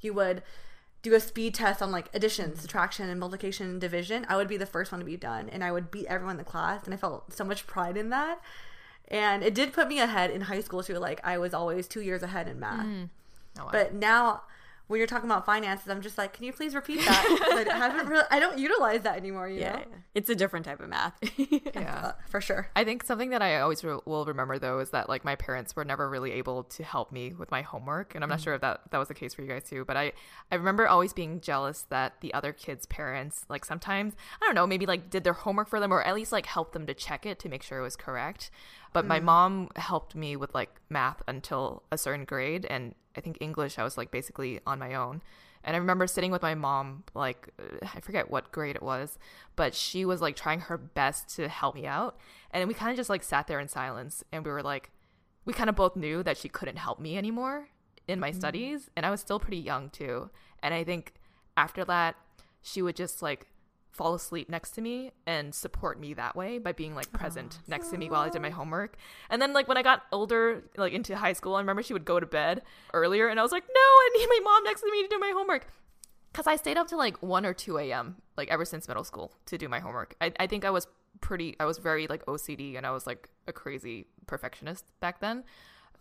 [0.00, 0.44] you would
[1.02, 2.58] do a speed test on like addition, mm.
[2.58, 4.24] subtraction, and multiplication and division.
[4.28, 6.38] I would be the first one to be done, and I would beat everyone in
[6.38, 8.40] the class, and I felt so much pride in that.
[9.08, 10.94] And it did put me ahead in high school too.
[10.94, 12.86] Like I was always two years ahead in math.
[12.86, 13.08] Mm.
[13.58, 13.70] Oh, wow.
[13.72, 14.42] But now
[14.90, 17.68] when you're talking about finances, I'm just like, can you please repeat that?
[17.70, 19.48] I haven't really, I don't utilize that anymore.
[19.48, 19.84] You yeah, know,
[20.16, 21.16] it's a different type of math.
[21.36, 22.68] yeah, for sure.
[22.74, 25.76] I think something that I always re- will remember though is that like my parents
[25.76, 28.44] were never really able to help me with my homework, and I'm not mm-hmm.
[28.44, 29.84] sure if that that was the case for you guys too.
[29.84, 30.10] But I
[30.50, 34.66] I remember always being jealous that the other kids' parents like sometimes I don't know
[34.66, 37.24] maybe like did their homework for them or at least like helped them to check
[37.24, 38.50] it to make sure it was correct.
[38.92, 39.08] But mm.
[39.08, 43.78] my mom helped me with like math until a certain grade, and I think English
[43.78, 45.22] I was like basically on my own.
[45.62, 47.50] And I remember sitting with my mom, like,
[47.94, 49.18] I forget what grade it was,
[49.56, 52.16] but she was like trying her best to help me out.
[52.50, 54.90] And we kind of just like sat there in silence and we were like,
[55.44, 57.68] we kind of both knew that she couldn't help me anymore
[58.08, 58.38] in my mm-hmm.
[58.38, 58.90] studies.
[58.96, 60.30] And I was still pretty young too.
[60.62, 61.12] And I think
[61.56, 62.16] after that,
[62.62, 63.46] she would just like
[63.92, 67.64] fall asleep next to me and support me that way by being like present oh.
[67.68, 68.96] next to me while I did my homework.
[69.28, 72.04] And then like when I got older, like into high school, I remember she would
[72.04, 72.62] go to bed
[72.94, 75.18] earlier and I was like, no, I need my mom next to me to do
[75.18, 75.66] my homework.
[76.32, 78.16] Cause I stayed up to like 1 or 2 a.m.
[78.36, 80.14] like ever since middle school to do my homework.
[80.20, 80.86] I, I think I was
[81.20, 85.42] pretty, I was very like OCD and I was like a crazy perfectionist back then.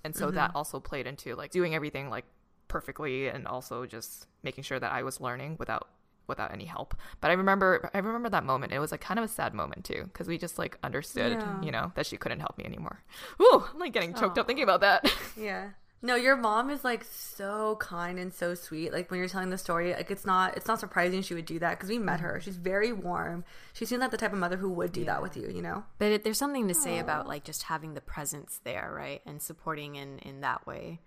[0.03, 0.35] And so mm-hmm.
[0.35, 2.25] that also played into like doing everything like
[2.67, 5.89] perfectly and also just making sure that I was learning without
[6.29, 6.95] without any help.
[7.19, 8.71] But I remember I remember that moment.
[8.71, 11.61] It was like kind of a sad moment too because we just like understood, yeah.
[11.61, 13.03] you know, that she couldn't help me anymore.
[13.41, 14.41] Ooh, I'm like getting choked Aww.
[14.41, 15.11] up thinking about that.
[15.37, 15.69] Yeah.
[16.01, 18.93] No, your mom is like so kind and so sweet.
[18.93, 21.59] Like when you're telling the story, like it's not it's not surprising she would do
[21.59, 22.35] that because we met her.
[22.35, 22.43] Mm-hmm.
[22.43, 23.43] She's very warm.
[23.73, 25.07] She seems like the type of mother who would do yeah.
[25.07, 25.83] that with you, you know.
[25.97, 27.01] But it, there's something to say Aww.
[27.01, 30.99] about like just having the presence there, right, and supporting in in that way.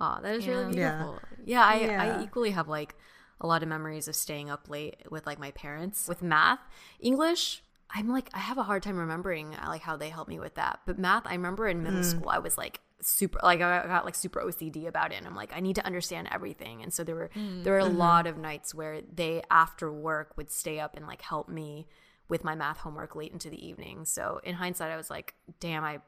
[0.00, 0.52] Oh, that is yeah.
[0.52, 1.20] really beautiful.
[1.44, 2.96] Yeah, yeah I I equally have like
[3.42, 6.60] a lot of memories of staying up late with like my parents with math
[7.00, 7.62] english
[7.94, 10.54] i'm like i have a hard time remembering uh, like how they helped me with
[10.54, 12.04] that but math i remember in middle mm.
[12.04, 15.34] school i was like super like i got like super ocd about it and i'm
[15.34, 17.62] like i need to understand everything and so there were mm.
[17.64, 17.98] there were a mm-hmm.
[17.98, 21.86] lot of nights where they after work would stay up and like help me
[22.28, 25.82] with my math homework late into the evening so in hindsight i was like damn
[25.82, 25.98] i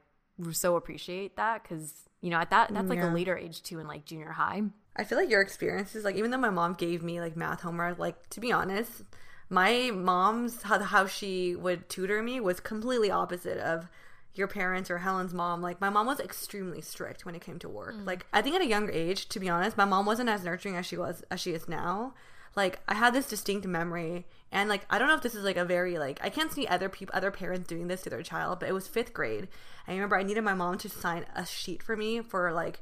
[0.53, 3.13] so appreciate that because you know at that that's like yeah.
[3.13, 4.63] a later age too in like junior high
[4.97, 7.99] I feel like your experiences, like even though my mom gave me like math homework,
[7.99, 9.03] like to be honest,
[9.49, 13.89] my mom's how how she would tutor me was completely opposite of
[14.35, 15.63] your parents or Helen's mom.
[15.63, 17.95] Like my mom was extremely strict when it came to work.
[17.95, 18.07] Mm.
[18.07, 20.77] Like I think at a younger age, to be honest, my mom wasn't as nurturing
[20.77, 22.15] as she was as she is now.
[22.57, 25.57] Like I had this distinct memory and like I don't know if this is like
[25.57, 28.61] a very like I can't see other people other parents doing this to their child,
[28.61, 29.49] but it was 5th grade.
[29.87, 32.81] I remember I needed my mom to sign a sheet for me for like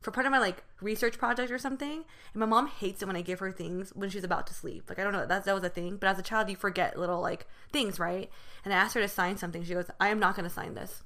[0.00, 2.04] for part of my like research project or something.
[2.32, 4.84] And my mom hates it when I give her things when she's about to sleep.
[4.88, 6.98] Like I don't know that that was a thing, but as a child you forget
[6.98, 8.30] little like things, right?
[8.64, 9.64] And I asked her to sign something.
[9.64, 11.02] She goes, "I am not going to sign this."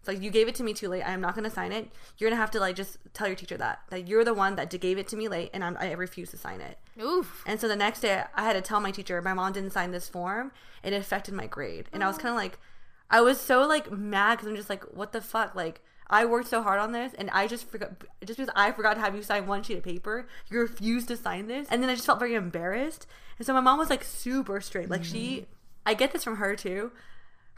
[0.00, 1.02] It's like you gave it to me too late.
[1.02, 1.90] I am not going to sign it.
[2.16, 4.56] You're going to have to like just tell your teacher that that you're the one
[4.56, 6.78] that gave it to me late, and I'm, I refuse to sign it.
[7.00, 7.44] Oof.
[7.46, 9.90] And so the next day, I had to tell my teacher my mom didn't sign
[9.90, 10.52] this form.
[10.82, 12.20] It affected my grade, and I was oh.
[12.20, 12.58] kind of like,
[13.10, 15.82] I was so like mad because I'm just like, what the fuck, like.
[16.12, 17.92] I worked so hard on this, and I just forgot.
[18.24, 21.16] Just because I forgot to have you sign one sheet of paper, you refused to
[21.16, 23.06] sign this, and then I just felt very embarrassed.
[23.38, 24.90] And so my mom was like super straight.
[24.90, 25.44] Like she, mm-hmm.
[25.86, 26.90] I get this from her too.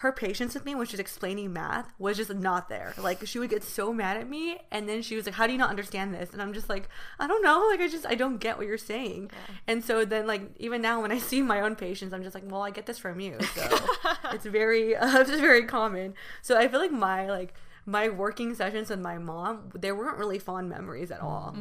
[0.02, 2.92] Her patience with me when she's explaining math was just not there.
[2.98, 5.52] Like she would get so mad at me, and then she was like, "How do
[5.52, 6.88] you not understand this?" And I'm just like,
[7.20, 7.68] "I don't know.
[7.70, 9.30] Like I just I don't get what you're saying."
[9.68, 12.42] And so then like even now when I see my own patience, I'm just like,
[12.50, 13.78] "Well, I get this from you." So
[14.32, 16.14] it's very uh, it's just very common.
[16.42, 17.54] So I feel like my like
[17.86, 21.54] my working sessions with my mom, there weren't really fond memories at all.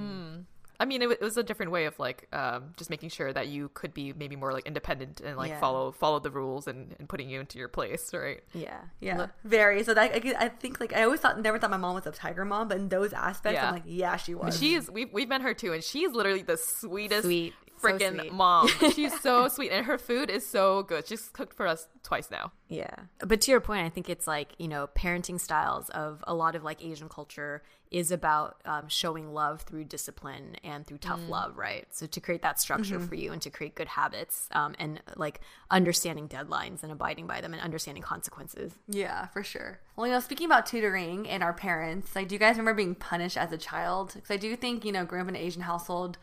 [0.82, 3.48] I mean, it, it was a different way of like um, just making sure that
[3.50, 5.60] you could be maybe more like independent and like Yeah.
[5.60, 8.42] follow follow the rules and, and putting you into your place, right?
[8.54, 8.80] Yeah.
[9.00, 9.84] Yeah, very.
[9.84, 12.12] So that I, I think like I always thought never thought my mom was a
[12.12, 13.68] tiger mom, but in those aspects, Yeah.
[13.68, 14.58] I'm like, yeah, she was.
[14.58, 17.54] She's we've we've met her too, and she's literally the sweetest Sweet.
[17.82, 18.34] So freaking sweet.
[18.34, 18.68] mom.
[18.94, 21.08] She's so sweet, and her food is so good.
[21.08, 22.52] She's cooked for us twice now.
[22.68, 22.96] Yeah.
[23.20, 26.56] But to your point, I think it's like, you know, parenting styles of a lot
[26.56, 31.58] of like Asian culture is about um, showing love through discipline and through tough love,
[31.58, 31.86] right?
[31.92, 35.42] So to create that structure for you and to create good habits um, and like
[35.70, 38.72] understanding deadlines and abiding by them and understanding consequences.
[38.88, 39.82] Yeah, for sure.
[39.98, 42.96] Well, you know, speaking about tutoring and our parents, like, do you guys remember being
[42.96, 44.14] punished as a child?
[44.16, 46.18] Because I do think, you know, growing up in an Asian household,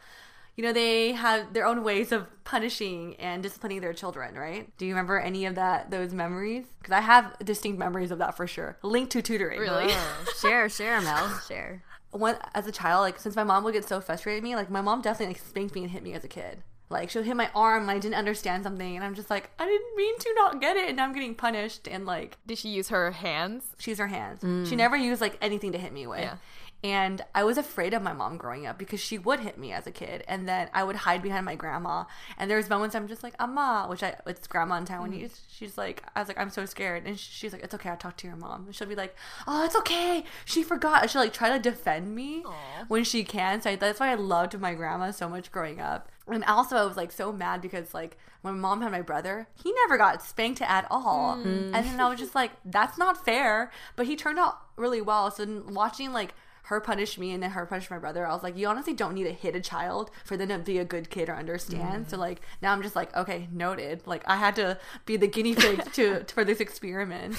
[0.58, 4.76] you know, they have their own ways of punishing and disciplining their children, right?
[4.76, 6.64] Do you remember any of that, those memories?
[6.80, 8.76] Because I have distinct memories of that for sure.
[8.82, 9.60] Linked to tutoring.
[9.60, 9.86] Really?
[9.88, 11.84] Oh, share, share, Mel, share.
[12.10, 14.68] When, as a child, like, since my mom would get so frustrated with me, like,
[14.68, 16.64] my mom definitely, like, spanked me and hit me as a kid.
[16.90, 19.96] Like, she'll hit my arm I didn't understand something, and I'm just like, I didn't
[19.96, 22.88] mean to not get it, and now I'm getting punished, and, like, Did she use
[22.88, 23.62] her hands?
[23.78, 24.40] she used her hands.
[24.68, 24.78] She mm.
[24.78, 26.18] never used like anything to hit me with.
[26.18, 26.38] Yeah.
[26.84, 29.88] And I was afraid of my mom growing up because she would hit me as
[29.88, 32.04] a kid, and then I would hide behind my grandma.
[32.38, 35.24] And there's moments I'm just like, "Amma," which I it's grandma in Taiwanese.
[35.24, 35.48] Mm-hmm.
[35.48, 38.16] She's like, I was like, I'm so scared, and she's like, "It's okay, I'll talk
[38.18, 39.16] to your mom." And she'll be like,
[39.48, 42.44] "Oh, it's okay, she forgot." And she'll like try to defend me
[42.86, 43.60] when she can.
[43.60, 46.08] So I, that's why I loved my grandma so much growing up.
[46.28, 49.48] And also, I was like so mad because like when my mom had my brother,
[49.60, 51.38] he never got spanked at all.
[51.38, 51.74] Mm.
[51.74, 53.72] And then I was just like, that's not fair.
[53.96, 55.30] But he turned out really well.
[55.32, 56.34] So then watching like
[56.68, 59.14] her punish me and then her punish my brother, I was like, you honestly don't
[59.14, 62.10] need to hit a child for them to be a good kid or understand.
[62.10, 62.20] So mm-hmm.
[62.20, 64.06] like now I'm just like, okay, noted.
[64.06, 67.36] Like I had to be the guinea pig to for this experiment.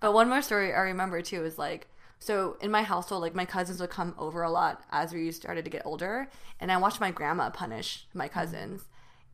[0.00, 3.46] But one more story I remember too is like so in my household, like my
[3.46, 6.28] cousins would come over a lot as we started to get older,
[6.60, 8.38] and I watched my grandma punish my mm-hmm.
[8.38, 8.82] cousins,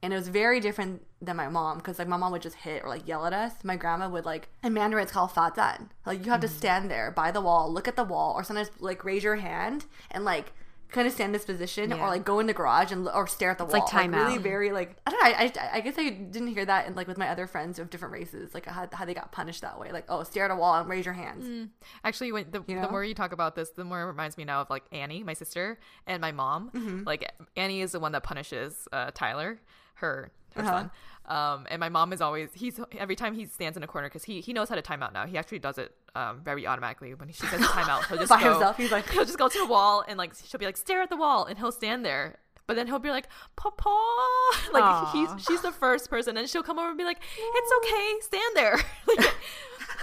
[0.02, 2.82] and it was very different than my mom because like my mom would just hit
[2.82, 3.52] or like yell at us.
[3.62, 5.90] My grandma would like in Mandarin it's called fazan.
[6.04, 8.70] Like you have to stand there by the wall, look at the wall, or sometimes
[8.80, 10.52] like raise your hand and like
[10.90, 12.02] kind of stand in this position Yeah.
[12.02, 13.88] or like go in the garage and or stare at the It's wall.
[13.90, 14.26] like timeout.
[14.26, 15.28] really very like I don't know.
[15.30, 17.88] I, I, I guess I didn't hear that in, like with my other friends of
[17.88, 19.90] different races, like how, how they got punished that way.
[19.92, 21.70] Like oh, stare at a wall and raise your hands.
[22.04, 24.44] Actually, when the, You the more you talk about this, the more it reminds me
[24.44, 26.70] now of like Annie, my sister, and my mom.
[26.74, 27.04] Mm-hmm.
[27.04, 29.60] Like Annie is the one that punishes uh, Tyler,
[30.02, 30.70] her her Uh-huh.
[30.70, 30.90] son.
[31.24, 34.24] Um, and my mom is always he's every time he stands in a corner because
[34.24, 35.24] he he knows how to time out now.
[35.26, 38.04] He actually does it um, very automatically when she says time out.
[38.06, 40.34] He'll just By go, himself, he's like- he'll just go to the wall and like
[40.44, 42.36] she'll be like stare at the wall and he'll stand there.
[42.68, 43.88] But then he'll be like, Papa,
[44.72, 45.10] like Aw.
[45.12, 48.56] he's she's the first person, and she'll come over and be like, "It's okay, stand
[48.56, 49.34] there." Like,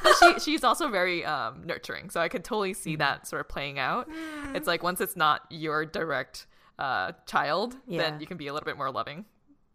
[0.04, 3.48] but she she's also very um, nurturing, so I could totally see that sort of
[3.50, 4.08] playing out.
[4.54, 8.02] It's like once it's not your direct uh, child, Yeah.
[8.10, 9.26] then you can be a little bit more loving.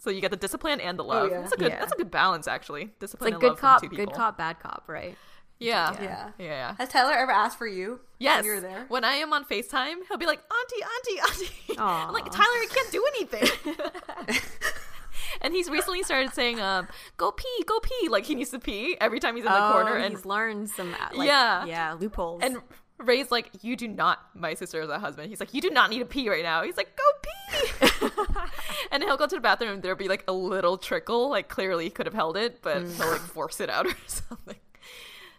[0.05, 1.31] So you get the discipline and the love.
[1.31, 1.40] Oh, yeah.
[1.40, 1.81] That's a good Yeah.
[1.81, 2.83] that's a good balance actually.
[2.83, 4.12] It's Discipline like and good love from cop, two good people.
[4.14, 5.17] cop, bad cop, right?
[5.59, 5.95] Yeah.
[5.95, 6.31] Yeah.
[6.38, 6.45] Yeah.
[6.45, 6.75] Yeah.
[6.77, 8.01] Has Tyler ever asked for you?
[8.19, 8.38] Yes.
[8.38, 8.85] When you were there.
[8.88, 11.79] When I am on FaceTime, he'll be like, Auntie, Auntie, Auntie.
[11.79, 12.07] Aw.
[12.09, 14.37] I'm like, Tyler, I can't do anything.
[15.40, 18.09] and he's recently started saying, um, go pee, go pee.
[18.09, 19.97] Like he needs to pee every time he's in the corner.
[19.97, 21.64] And Oh, he's learned some uh, like, Yeah.
[21.64, 22.43] yeah loopholes.
[22.43, 22.59] and
[22.99, 25.29] Ray's like, you do not, my sister is a husband.
[25.29, 26.63] He's like, you do not need to pee right now.
[26.63, 28.09] He's like, go pee.
[28.93, 31.29] and he'll go to the bathroom and there'll be like a little trickle.
[31.29, 32.97] Like clearly he could have held it, but mm.
[32.97, 34.57] he'll like force it out or something.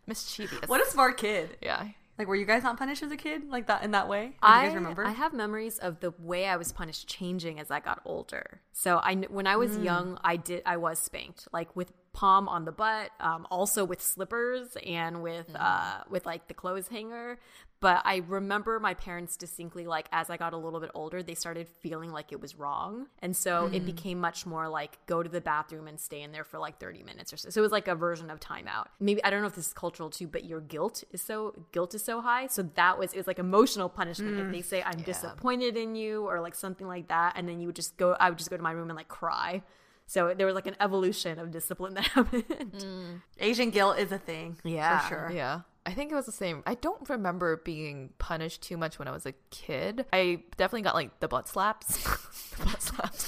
[0.05, 0.67] Mischievous.
[0.67, 1.57] What a smart kid.
[1.61, 1.87] yeah.
[2.17, 4.27] Like, were you guys not punished as a kid like that in that way?
[4.27, 5.05] Do I, you guys remember?
[5.05, 8.61] I have memories of the way I was punished changing as I got older.
[8.71, 9.83] So I, when I was mm.
[9.83, 14.01] young, I did, I was spanked, like with palm on the butt, um, also with
[14.01, 15.57] slippers and with Mm-hmm.
[15.59, 17.37] uh, with like the clothes hanger.
[17.81, 21.35] But I remember my parents distinctly, like as I got a little bit older, they
[21.35, 23.75] started feeling like it was wrong, and so Mm.
[23.75, 26.79] it became much more like go to the bathroom and stay in there for like
[26.79, 27.49] thirty minutes or so.
[27.49, 28.87] So it was like a version of timeout.
[28.99, 31.93] Maybe I don't know if this is cultural too, but your guilt is so guilt
[31.93, 32.47] is so high.
[32.47, 34.39] So that was it was like emotional punishment.
[34.39, 37.67] If they say I'm disappointed in you or like something like that, and then you
[37.67, 39.61] would just go, I would just go to my room and like cry.
[40.07, 42.73] So there was like an evolution of discipline that happened.
[42.73, 43.21] Mm.
[43.39, 44.57] Asian guilt is a thing.
[44.63, 44.99] Yeah.
[44.99, 45.31] For sure.
[45.33, 45.61] Yeah.
[45.87, 46.63] I think it was the same.
[46.65, 50.05] I don't remember being punished too much when I was a kid.
[50.11, 52.03] I definitely got like the butt slaps.
[52.57, 53.27] the butt slaps.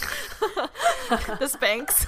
[1.40, 2.08] the spanks.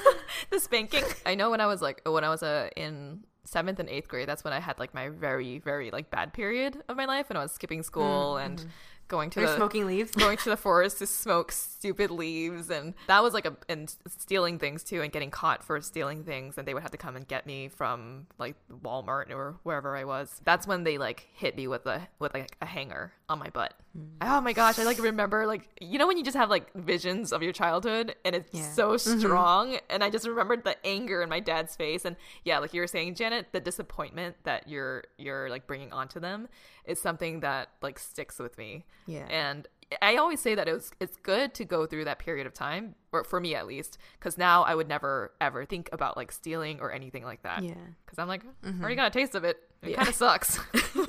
[0.50, 1.04] the spanking.
[1.26, 4.28] I know when I was like when I was uh, in seventh and eighth grade,
[4.28, 7.38] that's when I had like my very, very like bad period of my life and
[7.38, 8.46] I was skipping school mm.
[8.46, 8.70] and mm-hmm.
[9.10, 10.12] Going to the smoking leaves.
[10.12, 14.58] going to the forest to smoke stupid leaves and that was like a and stealing
[14.60, 17.28] things too and getting caught for stealing things and they would have to come and
[17.28, 20.40] get me from like Walmart or wherever I was.
[20.46, 23.74] That's when they like hit me with a with like a hanger on my butt.
[23.94, 24.04] Hmm.
[24.22, 27.34] Oh my gosh, I like remember like you know when you just have like visions
[27.34, 28.70] of your childhood and it's Yeah.
[28.72, 29.20] so mm-hmm.
[29.20, 32.82] strong and I just remembered the anger in my dad's face and yeah, like you
[32.82, 36.48] were saying Janet, the disappointment that you're you're like bringing onto them
[36.90, 38.86] is something that like sticks with me.
[39.06, 39.26] Yeah.
[39.30, 39.68] And
[40.02, 42.96] I always say that it was it's good to go through that period of time,
[43.12, 46.80] or for me at least, because now I would never ever think about like stealing
[46.80, 47.64] or anything like that.
[47.64, 47.74] Yeah.
[48.06, 49.58] Because I'm like, I already got a taste of it.
[49.82, 49.96] It Yeah.
[49.98, 50.60] kind of sucks.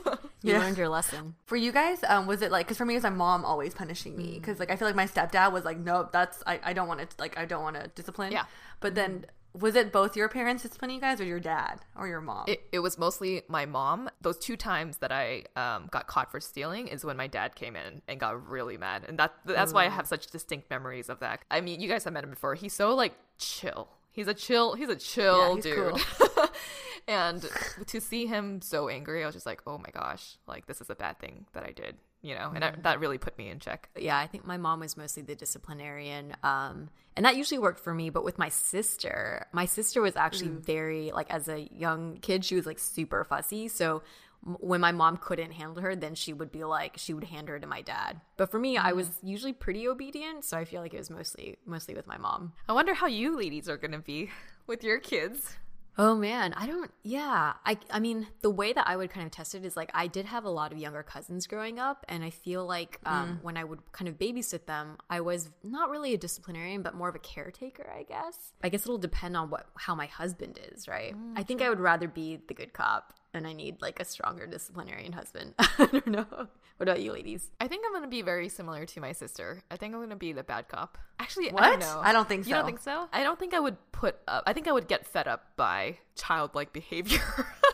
[0.42, 0.60] You Yeah.
[0.60, 1.34] learned your lesson.
[1.44, 2.64] For you guys, um, was it like?
[2.64, 4.38] Because for me, it was my mom always punishing me.
[4.38, 7.00] Because like I feel like my stepdad was like, no, that's I, I don't want
[7.00, 8.32] to like I don't want to discipline.
[8.32, 8.46] Yeah.
[8.80, 12.20] But then was it both your parents disciplining you guys, or your dad, or your
[12.20, 12.44] mom?
[12.46, 14.08] it, it was mostly my mom.
[14.20, 17.76] Those two times that I um, got caught for stealing is when my dad came
[17.76, 21.20] in and got really mad, and that that's why I have such distinct memories of
[21.20, 21.40] that.
[21.50, 22.54] I mean, you guys have met him before.
[22.54, 23.88] He's so like chill.
[24.12, 24.74] He's a chill.
[24.74, 26.00] He's a chill he's dude.
[27.08, 27.44] and
[27.86, 30.90] to see him so angry, I was just like, oh my gosh, like this is
[30.90, 32.82] a bad thing that I did, you know, and I, mm-hmm.
[32.82, 33.88] that really put me in check.
[33.96, 36.34] yeah, I think my mom was mostly the disciplinarian.
[36.42, 38.10] Um, and that usually worked for me.
[38.10, 40.64] But with my sister, my sister was actually mm.
[40.64, 43.68] very, like, as a young kid, she was like super fussy.
[43.68, 44.02] So
[44.46, 47.48] m- when my mom couldn't handle her, then she would be like, she would hand
[47.48, 48.20] her to my dad.
[48.36, 48.96] But for me, I mm.
[48.96, 50.44] was usually pretty obedient.
[50.44, 52.52] So I feel like it was mostly, mostly with my mom.
[52.68, 54.30] I wonder how you ladies are gonna be
[54.66, 55.56] with your kids.
[56.02, 57.52] Oh man, I don't yeah.
[57.66, 60.06] I I mean, the way that I would kind of test it is like I
[60.06, 63.58] did have a lot of younger cousins growing up and I feel like um, when
[63.58, 67.16] I would kind of babysit them, I was not really a disciplinarian but more of
[67.16, 68.54] a caretaker, I guess.
[68.64, 71.14] I guess it'll depend on what how my husband is, right?
[71.36, 74.46] I think I would rather be the good cop and I need like a stronger
[74.46, 75.54] disciplinarian husband.
[75.58, 76.26] I don't know.
[76.30, 77.50] What about you ladies?
[77.60, 79.62] I think I'm gonna be very similar to my sister.
[79.70, 80.96] I think I'm gonna be the bad cop.
[81.18, 81.62] Actually, I What?
[81.62, 82.00] don't know.
[82.02, 82.48] I don't think so.
[82.50, 83.08] You don't think so?
[83.12, 84.44] I don't think I would put up.
[84.46, 87.20] I think I would get fed up by childlike behavior.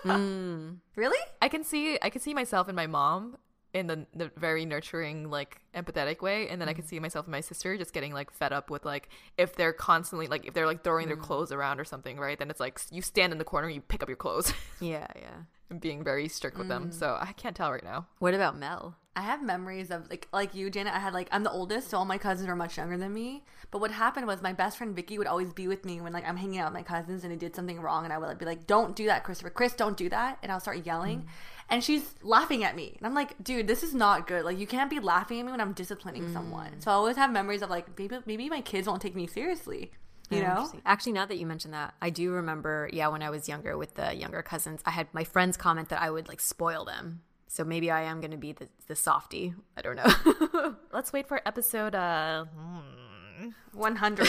[0.02, 0.74] Hmm.
[0.94, 1.18] really?
[1.40, 1.98] I can see.
[2.02, 3.36] I can see myself and my mom
[3.72, 6.88] in the, the very nurturing, like empathetic way, and then I can mm-hmm.
[6.88, 10.26] see myself and my sister just getting like fed up with like if they're constantly
[10.26, 11.22] like if they're like throwing their mm.
[11.22, 12.38] clothes around or something, right?
[12.38, 15.42] Then it's like you stand in the corner, you pick up your clothes, Yeah, yeah.
[15.70, 16.88] and being very strict with them.
[16.88, 16.94] Mm.
[16.94, 18.06] So I can't tell right now.
[18.18, 18.96] What about Mel?
[19.16, 20.92] I have memories of like like you, Janet.
[20.94, 23.44] I had like I'm the oldest, so all my cousins were much younger than me.
[23.70, 26.28] But what happened was my best friend Vicky would always be with me when like
[26.28, 28.38] I'm hanging out with my cousins and they did something wrong, and I would like,
[28.38, 29.48] be like, "Don't do that, Christopher.
[29.48, 31.26] Chris, don't do that." And I'll start yelling, mm.
[31.70, 34.44] and she's laughing at me, and I'm like, "Dude, this is not good.
[34.44, 36.84] Like you can't be laughing at me when I'm disciplining someone." Mm.
[36.84, 39.92] So I always have memories of like maybe maybe my kids won't take me seriously.
[40.28, 40.68] You know?
[40.84, 43.94] Actually, now that you mention that, I do remember, yeah, when I was younger with
[43.94, 47.20] the younger cousins, I had my friends comment that I would like spoil them.
[47.56, 49.54] So maybe I am going to be the, the softy.
[49.78, 50.76] I don't know.
[50.92, 51.94] Let's wait for episode.
[51.94, 53.48] Uh, hmm.
[53.72, 54.28] 100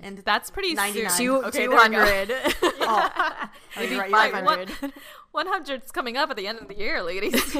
[0.00, 1.10] and that's pretty 99.
[1.10, 1.26] soon.
[1.26, 2.30] Two, Okay, there we 200.
[2.62, 4.90] oh, Maybe right, you're right, one- you're
[5.34, 5.66] right.
[5.68, 7.56] 100's coming up at the end of the year, ladies.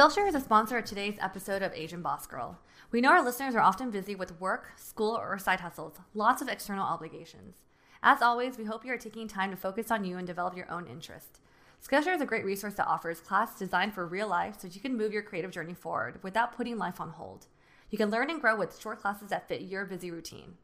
[0.00, 2.58] Skillshare is a sponsor of today's episode of Asian Boss Girl.
[2.90, 6.48] We know our listeners are often busy with work, school, or side hustles, lots of
[6.48, 7.56] external obligations.
[8.02, 10.70] As always, we hope you are taking time to focus on you and develop your
[10.70, 11.40] own interest.
[11.86, 14.96] Skillshare is a great resource that offers class designed for real life so you can
[14.96, 17.48] move your creative journey forward without putting life on hold.
[17.90, 20.54] You can learn and grow with short classes that fit your busy routine.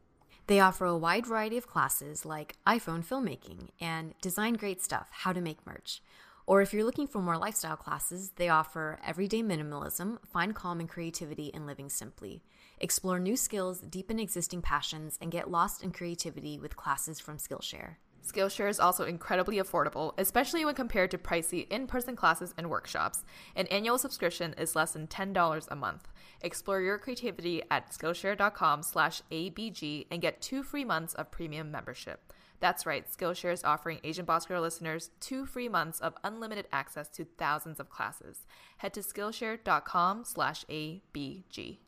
[0.47, 5.35] they offer a wide variety of classes like iPhone filmmaking and design great stuff, how
[5.35, 6.01] to make merch.
[6.47, 10.89] Or if you're looking for more lifestyle classes, they offer everyday minimalism, find calm and
[10.89, 12.45] creativity in living simply.
[12.79, 17.97] Explore new skills, deepen existing passions, and get lost in creativity with classes from Skillshare.
[18.27, 23.25] Skillshare is also incredibly affordable, especially when compared to pricey in person classes and workshops.
[23.55, 26.09] An annual subscription is less than $10 a month.
[26.41, 32.33] Explore your creativity at Skillshare.com slash ABG and get two free months of premium membership.
[32.59, 37.09] That's right, Skillshare is offering Asian Boss Girl listeners two free months of unlimited access
[37.11, 38.47] to thousands of classes.
[38.79, 41.79] Head to Skillshare.com slash ABG.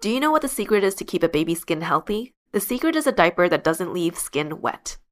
[0.00, 2.32] Do you know what the secret is to keep a baby's skin healthy?
[2.52, 4.96] The secret is a diaper that doesn't leave skin wet.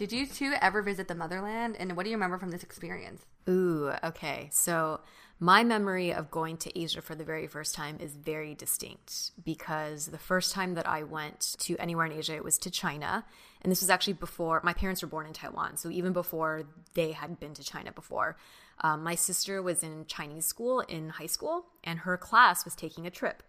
[0.00, 1.76] Did you two ever visit the motherland?
[1.78, 3.22] And what do you remember from this experience?
[3.46, 4.48] Ooh, okay.
[4.50, 5.00] So
[5.38, 10.06] my memory of going to Asia for the very first time is very distinct because
[10.06, 13.26] the first time that I went to anywhere in Asia, it was to China.
[13.60, 15.76] And this was actually before my parents were born in Taiwan.
[15.76, 16.62] So even before
[16.94, 18.38] they had been to China before.
[18.80, 23.06] Um, my sister was in Chinese school in high school, and her class was taking
[23.06, 23.42] a trip.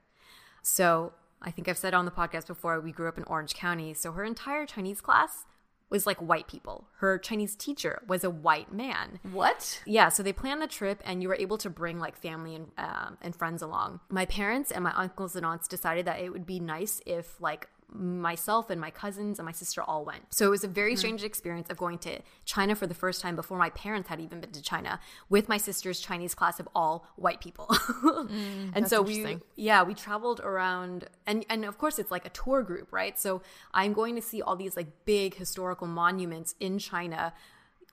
[0.63, 3.93] So I think I've said on the podcast before, we grew up in Orange County.
[3.93, 5.45] So her entire Chinese class
[5.91, 6.87] was like white people.
[6.97, 9.19] Her Chinese teacher was a white man.
[9.31, 9.83] What?
[9.85, 12.71] Yeah, so they planned the trip, and you were able to bring like family and
[12.77, 13.99] um, and friends along.
[14.09, 17.67] My parents and my uncles and aunts decided that it would be nice if like
[17.93, 20.33] myself and my cousins and my sister all went.
[20.33, 20.97] So it was a very hmm.
[20.97, 24.39] strange experience of going to China for the first time before my parents had even
[24.39, 27.67] been to China with my sister's Chinese class of all white people.
[28.01, 32.29] Hmm, and so we yeah, we traveled around and and of course it's like a
[32.29, 33.17] tour group, right?
[33.19, 33.41] So
[33.73, 37.33] I'm going to see all these like big historical monuments in China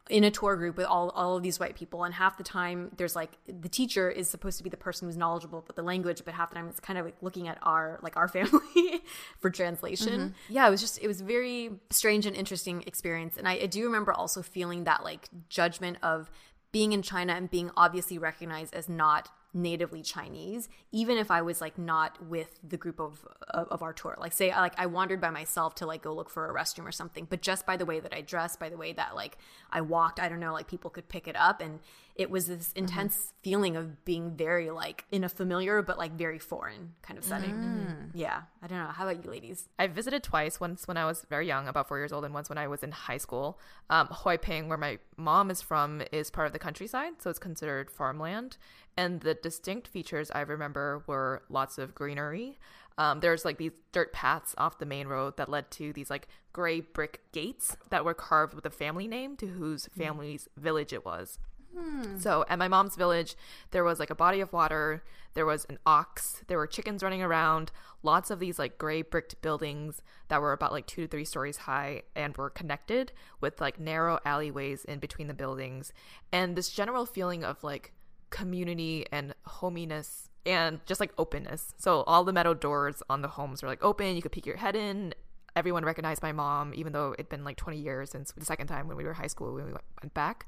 [0.09, 2.90] in a tour group with all, all of these white people and half the time
[2.96, 6.22] there's like the teacher is supposed to be the person who's knowledgeable about the language
[6.24, 9.02] but half the time it's kind of like looking at our like our family
[9.40, 10.20] for translation.
[10.20, 10.52] Mm-hmm.
[10.54, 13.66] Yeah it was just it was a very strange and interesting experience and I, I
[13.66, 16.30] do remember also feeling that like judgment of
[16.70, 21.61] being in china and being obviously recognized as not natively Chinese, even if I was
[21.61, 24.16] like not with the group of of, of our tour.
[24.18, 26.92] Like say like I wandered by myself to like go look for a restroom or
[26.92, 29.38] something, but just by the way that I dressed, by the way that like
[29.70, 31.80] I walked, I don't know, like people could pick it up and
[32.19, 36.41] it was this intense feeling of being very like in a familiar but like very
[36.41, 38.11] foreign kind of setting.
[38.12, 38.43] Yeah.
[38.61, 38.89] I don't know.
[38.89, 39.69] How about you ladies?
[39.79, 42.49] I visited twice, once when I was very young, about four years old, and once
[42.49, 43.61] when I was in high school.
[43.89, 47.39] Um, Hoi Ping, where my mom is from, is part of the countryside, so it's
[47.39, 48.57] considered farmland.
[48.97, 52.59] And the distinct features I remember were lots of greenery.
[52.99, 56.27] Um, there's like these dirt paths off the main road that led to these like
[56.53, 61.05] gray brick gates that were carved with a family name to whose family's village it
[61.05, 61.39] was.
[61.79, 62.18] Hmm.
[62.18, 63.37] So at my mom's village,
[63.70, 65.05] there was like a body of water,
[65.35, 67.70] there was an ox, there were chickens running around,
[68.03, 71.59] lots of these like gray bricked buildings that were about like two to three stories
[71.59, 75.93] high and were connected with like narrow alleyways in between the buildings,
[76.33, 77.93] and this general feeling of like
[78.31, 81.74] community and hominess and just like openness.
[81.79, 84.57] So all the metal doors on the homes were like open, you could peek your
[84.57, 85.14] head in.
[85.57, 88.87] Everyone recognized my mom, even though it'd been like 20 years since the second time
[88.87, 90.47] when we were high school when we went back.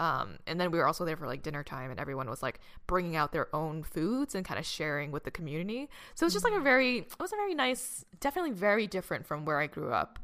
[0.00, 2.60] Um, and then we were also there for like dinner time, and everyone was like
[2.86, 5.88] bringing out their own foods and kind of sharing with the community.
[6.14, 9.26] So it was just like a very, it was a very nice, definitely very different
[9.26, 10.18] from where I grew up.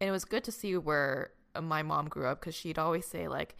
[0.00, 3.28] And it was good to see where my mom grew up because she'd always say,
[3.28, 3.56] like,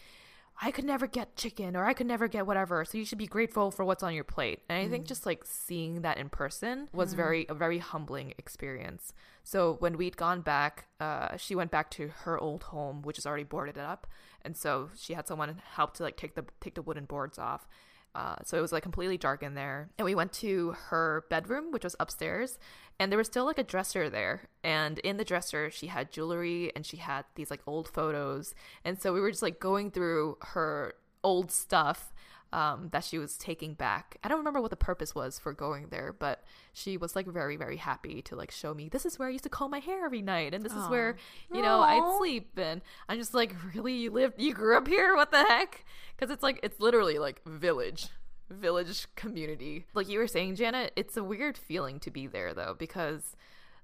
[0.60, 2.84] I could never get chicken or I could never get whatever.
[2.84, 4.60] So you should be grateful for what's on your plate.
[4.68, 9.12] And I think just like seeing that in person was very a very humbling experience.
[9.42, 13.26] So when we'd gone back, uh, she went back to her old home, which is
[13.26, 14.06] already boarded up,
[14.42, 17.66] and so she had someone help to like take the take the wooden boards off.
[18.14, 19.90] Uh, so it was like completely dark in there.
[19.98, 22.58] And we went to her bedroom, which was upstairs,
[22.98, 24.48] and there was still like a dresser there.
[24.62, 28.54] And in the dresser, she had jewelry and she had these like old photos.
[28.84, 30.94] And so we were just like going through her
[31.24, 32.12] old stuff.
[32.52, 34.16] Um, that she was taking back.
[34.22, 37.56] I don't remember what the purpose was for going there, but she was like very,
[37.56, 40.04] very happy to like show me this is where I used to comb my hair
[40.04, 41.16] every night, and this is where
[41.52, 41.84] you know Aw.
[41.84, 42.58] I'd sleep.
[42.58, 45.16] And I'm just like, really, you lived, you grew up here?
[45.16, 45.84] What the heck?
[46.16, 48.08] Because it's like it's literally like village.
[48.50, 49.86] Village community.
[49.94, 53.34] Like you were saying, Janet, it's a weird feeling to be there though, because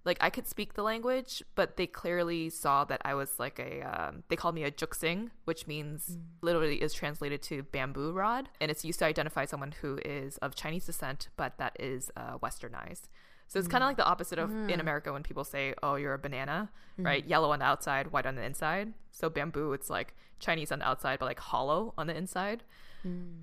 [0.05, 3.83] like I could speak the language, but they clearly saw that I was like a.
[3.83, 6.21] Um, they called me a juksing, which means mm.
[6.41, 10.55] literally is translated to bamboo rod, and it's used to identify someone who is of
[10.55, 13.09] Chinese descent, but that is uh, westernized.
[13.47, 13.91] So it's kind of mm.
[13.91, 14.81] like the opposite of in mm.
[14.81, 17.25] America when people say, "Oh, you're a banana," right?
[17.27, 18.95] Yellow on the outside, white on the inside.
[19.11, 22.63] So bamboo, it's like Chinese on the outside, but like hollow on the inside.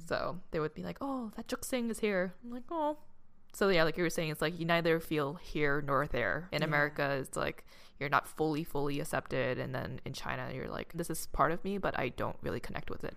[0.07, 2.97] So they would be like, "Oh, that juksing is here." I'm like, "Oh."
[3.57, 6.47] So yeah, like you were saying, it's like you neither feel here nor there.
[6.51, 7.65] In America, it's like
[7.99, 11.63] you're not fully, fully accepted, and then in China, you're like, "This is part of
[11.63, 13.15] me, but I don't really connect with it."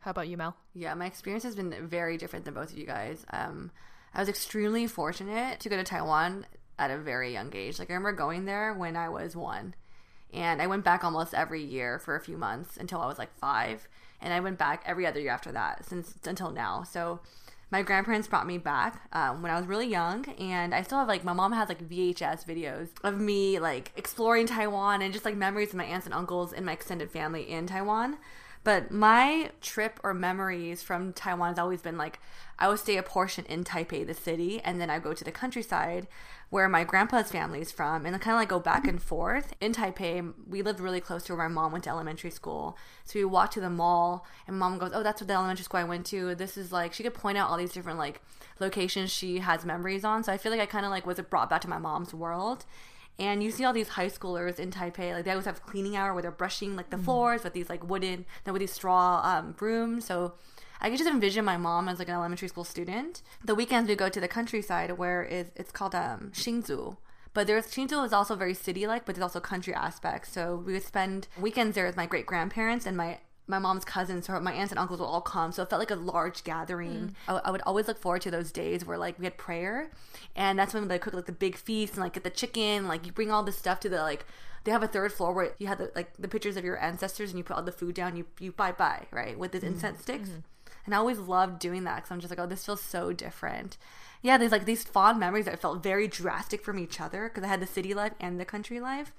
[0.00, 0.54] How about you, Mel?
[0.74, 3.24] Yeah, my experience has been very different than both of you guys.
[3.30, 3.70] Um,
[4.12, 6.44] I was extremely fortunate to go to Taiwan
[6.78, 7.78] at a very young age.
[7.78, 9.74] Like I remember going there when I was one,
[10.34, 13.34] and I went back almost every year for a few months until I was like
[13.38, 13.88] five,
[14.20, 16.82] and I went back every other year after that since until now.
[16.82, 17.20] So
[17.70, 21.08] my grandparents brought me back um, when I was really young, and I still have
[21.08, 25.36] like my mom has like VHS videos of me like exploring Taiwan and just like
[25.36, 28.16] memories of my aunts and uncles and my extended family in Taiwan.
[28.68, 32.20] But my trip or memories from Taiwan has always been like
[32.58, 35.32] I would stay a portion in Taipei, the city, and then I go to the
[35.32, 36.06] countryside
[36.50, 39.54] where my grandpa's family is from, and I kind of like go back and forth.
[39.62, 43.18] In Taipei, we lived really close to where my mom went to elementary school, so
[43.18, 45.84] we walked to the mall, and mom goes, "Oh, that's what the elementary school I
[45.84, 46.34] went to.
[46.34, 48.20] This is like." She could point out all these different like
[48.60, 50.24] locations she has memories on.
[50.24, 52.66] So I feel like I kind of like was brought back to my mom's world.
[53.18, 56.12] And you see all these high schoolers in Taipei, like they always have cleaning hour
[56.12, 59.52] where they're brushing like the floors with these like wooden, no, with these straw um,
[59.52, 60.04] brooms.
[60.04, 60.34] So
[60.80, 63.22] I could just envision my mom as like an elementary school student.
[63.44, 66.96] The weekends we go to the countryside where is it's called um Hsinchu.
[67.34, 70.32] But there's Hsinchu is also very city like, but there's also country aspects.
[70.32, 73.18] So we would spend weekends there with my great grandparents and my
[73.48, 75.50] my mom's cousins, her, my aunts and uncles would all come.
[75.52, 77.14] So it felt like a large gathering.
[77.28, 77.36] Mm.
[77.36, 79.90] I, I would always look forward to those days where like we had prayer,
[80.36, 82.86] and that's when they cook like the big feast and like get the chicken.
[82.86, 84.26] Like you bring all this stuff to the like
[84.64, 87.30] they have a third floor where you have the, like the pictures of your ancestors
[87.30, 88.16] and you put all the food down.
[88.16, 89.68] You you bye bye right with the mm.
[89.68, 90.28] incense sticks.
[90.28, 90.40] Mm-hmm.
[90.84, 93.76] And I always loved doing that because I'm just like, oh, this feels so different.
[94.22, 97.48] Yeah, there's like these fond memories that felt very drastic from each other because I
[97.48, 99.12] had the city life and the country life.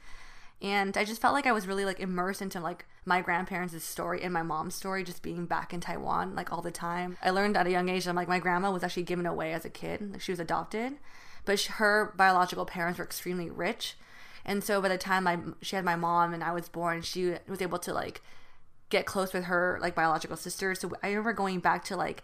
[0.61, 4.21] And I just felt like I was really like immersed into like my grandparents' story
[4.21, 7.17] and my mom's story, just being back in Taiwan like all the time.
[7.23, 9.63] I learned at a young age that like my grandma was actually given away as
[9.63, 10.97] a kid; like, she was adopted,
[11.45, 13.95] but sh her biological parents were extremely rich,
[14.45, 17.35] and so by the time I she had my mom and I was born, she
[17.47, 18.21] was able to like
[18.89, 20.75] get close with her like biological sister.
[20.75, 22.23] So I remember going back to like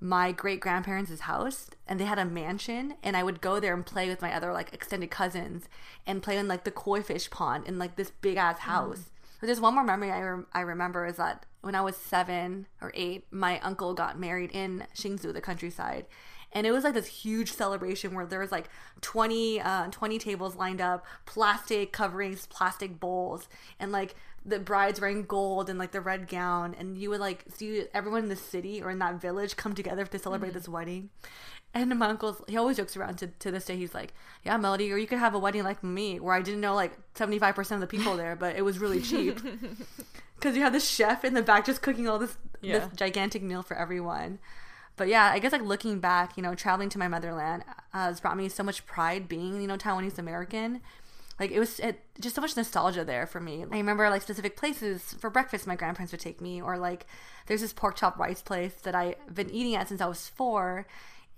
[0.00, 3.84] my great grandparents' house and they had a mansion and I would go there and
[3.84, 5.68] play with my other like extended cousins
[6.06, 9.10] and play in like the koi fish pond in like this big ass house.
[9.40, 12.66] But there's one more memory I, rem- I remember is that when I was seven
[12.80, 16.06] or eight, my uncle got married in Hsinchu, the countryside.
[16.52, 18.68] And it was like this huge celebration where there was like
[19.02, 23.48] 20, uh, 20 tables lined up, plastic coverings, plastic bowls,
[23.78, 24.14] and like
[24.44, 26.74] the bride's wearing gold and like the red gown.
[26.78, 30.04] And you would like see everyone in the city or in that village come together
[30.04, 30.58] to celebrate mm-hmm.
[30.58, 31.10] this wedding.
[31.72, 33.76] And my uncle's, he always jokes around to, to this day.
[33.76, 34.12] He's like,
[34.42, 36.98] yeah, Melody, or you could have a wedding like me where I didn't know like
[37.14, 39.40] 75% of the people there, but it was really cheap.
[40.34, 42.78] Because you have the chef in the back just cooking all this, Yeah.
[42.78, 44.38] this gigantic meal for everyone.
[44.96, 47.62] But yeah, I guess like looking back, you know, traveling to my motherland
[47.92, 50.80] has brought me so much pride being, you know, Taiwanese American.
[51.40, 53.64] Like it was it, just so much nostalgia there for me.
[53.72, 57.06] I remember like specific places for breakfast my grandparents would take me, or like
[57.46, 60.86] there's this pork chop rice place that I've been eating at since I was four.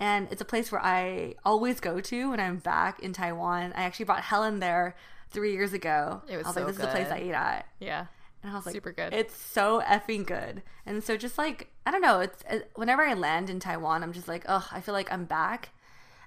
[0.01, 3.73] And it's a place where I always go to when I'm back in Taiwan.
[3.77, 4.97] I actually brought Helen there
[5.31, 6.23] three years ago.
[6.29, 7.67] It was I was so like, this is the place I eat at.
[7.79, 8.07] Yeah.
[8.43, 9.13] And I was like, Super good.
[9.13, 10.63] It's so effing good.
[10.85, 14.13] And so just like I don't know, it's it, whenever I land in Taiwan, I'm
[14.13, 15.69] just like, oh, I feel like I'm back.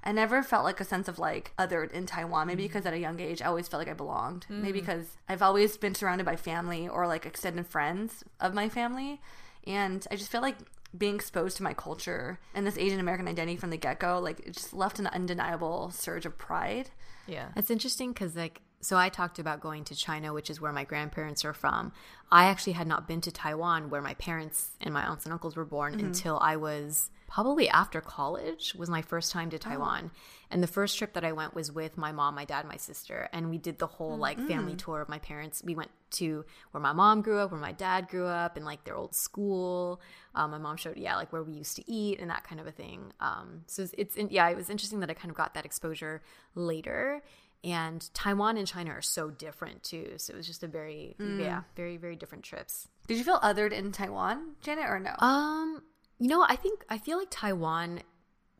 [0.06, 2.48] I never felt like a sense of like othered in Taiwan.
[2.48, 4.46] Maybe because at a young age, I always felt like I belonged.
[4.50, 9.20] Maybe because I've always been surrounded by family or like extended friends of my family,
[9.66, 10.58] and I just feel like
[10.98, 14.40] being exposed to my culture and this Asian American identity from the get go, like
[14.42, 16.92] it just left an undeniable surge of pride.
[17.28, 17.48] Yeah.
[17.56, 20.84] It's interesting because like So I talked about going to China, which is where my
[20.86, 21.92] grandparents are from.
[22.32, 25.56] I actually had not been to Taiwan, where my parents and my aunts and uncles
[25.56, 26.06] were born, Mm-hmm.
[26.06, 29.52] until I was probably after college was my first time Oh.
[29.52, 30.12] to Taiwan.
[30.52, 33.28] And the first trip that I went was with my mom, my dad, my sister,
[33.34, 34.48] and we did the whole like Mm.
[34.48, 35.62] family tour of my parents.
[35.70, 38.86] We went to where my mom grew up, where my dad grew up, and like
[38.86, 40.00] their old school.
[40.34, 42.68] Um, my mom showed yeah, like where we used to eat and that kind of
[42.68, 43.12] a thing.
[43.20, 45.66] Um, so it's, it's in, yeah, it was interesting that I kind of got that
[45.66, 46.22] exposure
[46.56, 47.22] later.
[47.64, 50.14] And Taiwan and China are so different too.
[50.18, 52.88] So it was just a very yeah, very very different trips.
[53.08, 55.16] Did you feel othered in Taiwan, Janet, or no?
[55.20, 55.82] Um,
[56.20, 58.02] you know, I think I feel like Taiwan.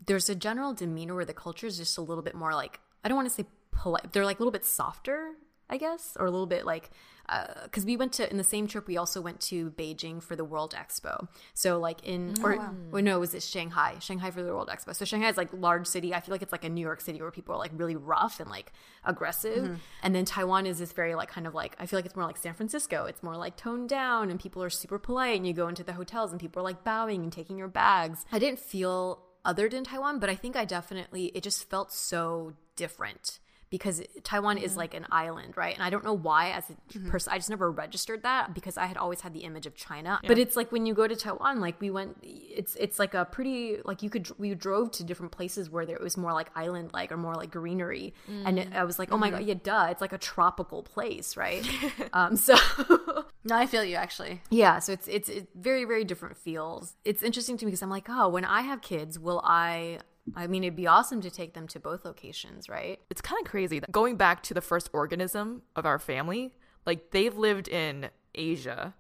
[0.06, 3.08] There's a general demeanor where the culture is just a little bit more like I
[3.08, 4.12] don't want to say polite.
[4.12, 5.32] They're like a little bit softer,
[5.70, 6.92] I guess, or a little bit like
[7.28, 8.88] Uh, because we went to in the same trip.
[8.88, 11.28] We also went to Beijing for the World Expo.
[11.54, 13.96] So like in oh, or well, no, was it Shanghai?
[14.00, 14.96] Shanghai for the World Expo.
[14.96, 16.14] So Shanghai is like large city.
[16.14, 18.40] I feel like it's like a New York City where people are like really rough
[18.40, 18.72] and like
[19.04, 19.64] aggressive.
[19.64, 19.76] Mm-hmm.
[20.04, 22.26] And then Taiwan is this very like kind of like I feel like it's more
[22.26, 23.06] like San Francisco.
[23.06, 25.38] It's more like toned down and people are super polite.
[25.38, 28.26] And you go into the hotels and people are like bowing and taking your bags.
[28.32, 32.54] I didn't feel othered in Taiwan, but I think I definitely it just felt so
[32.76, 33.40] different
[33.70, 35.74] because Taiwan is like an island, right?
[35.74, 37.10] And I don't know why, as a mm-hmm.
[37.10, 40.20] person, I just never registered that because I had always had the image of China.
[40.26, 43.26] But it's like when you go to Taiwan, like we went, it's it's like a
[43.26, 46.50] pretty like you could we drove to different places where there it was more like
[46.56, 49.38] island like or more like greenery, and it, I was like, oh my mm-hmm.
[49.40, 51.68] god, yeah, duh, it's like a tropical place, right?
[52.14, 52.56] um, so
[53.44, 54.42] no, I feel you actually.
[54.50, 56.96] yeah, so it's it's it's very very different feels.
[57.04, 60.00] It's interesting to me because I'm like, oh, when I have kids, will I?
[60.36, 63.00] I mean, it'd be awesome to take them to both locations, right?
[63.10, 66.54] It's kind of crazy that going back to the first organism of our family,
[66.86, 68.96] like they've lived in Asia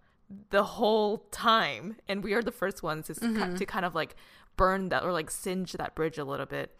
[0.51, 3.55] the whole time, and we are the first ones to, Mm-hmm.
[3.55, 4.15] to kind of like
[4.57, 6.75] burn that or like singe that bridge a little bit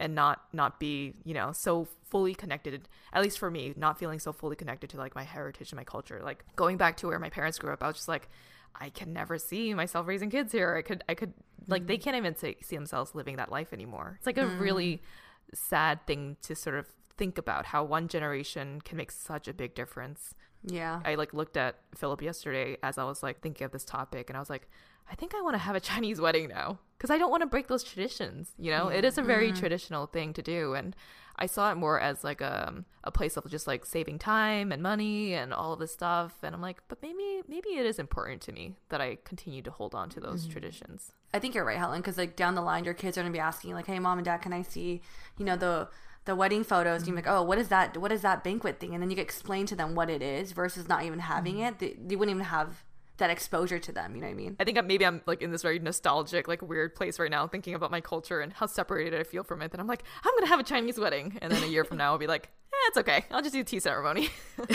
[0.00, 4.18] and not not be you know so fully connected at least for me not feeling
[4.18, 7.18] so fully connected to like my heritage and my culture like going back to where
[7.18, 8.28] my parents grew up i was just like
[8.80, 10.76] i can never see myself raising kids here.
[10.76, 11.32] I could i could
[11.68, 12.02] like they mm.
[12.02, 14.16] can't even say, see themselves living that life anymore.
[14.18, 14.60] It's like a mm.
[14.60, 15.02] really
[15.52, 19.74] sad thing to sort of think about how one generation can make such a big
[19.74, 20.34] difference.
[20.64, 21.00] Yeah.
[21.04, 24.36] I like looked at Philip yesterday as I was like thinking of this topic, and
[24.36, 24.68] I was like,
[25.10, 26.78] I think I want to have a Chinese wedding now.
[26.96, 28.52] Because I don't want to break those traditions.
[28.58, 29.58] You know, it is a very mm.
[29.58, 30.96] traditional thing to do, and
[31.36, 34.82] I saw it more as like a a place of just like saving time and
[34.82, 36.38] money and all of this stuff.
[36.42, 39.70] And I'm like, but maybe maybe it is important to me that I continue to
[39.70, 40.52] hold on to those mm-hmm.
[40.52, 41.12] traditions.
[41.32, 43.38] I think you're right, Helen, because like down the line, your kids are gonna be
[43.38, 45.02] asking like, "Hey, mom and dad, can I see,
[45.38, 45.88] you know, the
[46.24, 47.28] the wedding photos?" And you're mm-hmm.
[47.28, 47.96] like, "Oh, what is that?
[47.96, 50.88] What is that banquet thing?" And then you explain to them what it is versus
[50.88, 51.64] not even having mm-hmm.
[51.64, 51.78] it.
[51.78, 52.84] They, they wouldn't even have
[53.18, 54.14] that exposure to them.
[54.14, 54.56] You know what I mean?
[54.58, 57.46] I think I'm- maybe I'm like in this very nostalgic, like weird place right now,
[57.46, 59.72] thinking about my culture and how separated I feel from it.
[59.72, 62.12] And I'm like, I'm gonna have a Chinese wedding, and then a year from now,
[62.12, 63.24] I'll be like, eh, it's okay.
[63.30, 64.30] I'll just do tea ceremony.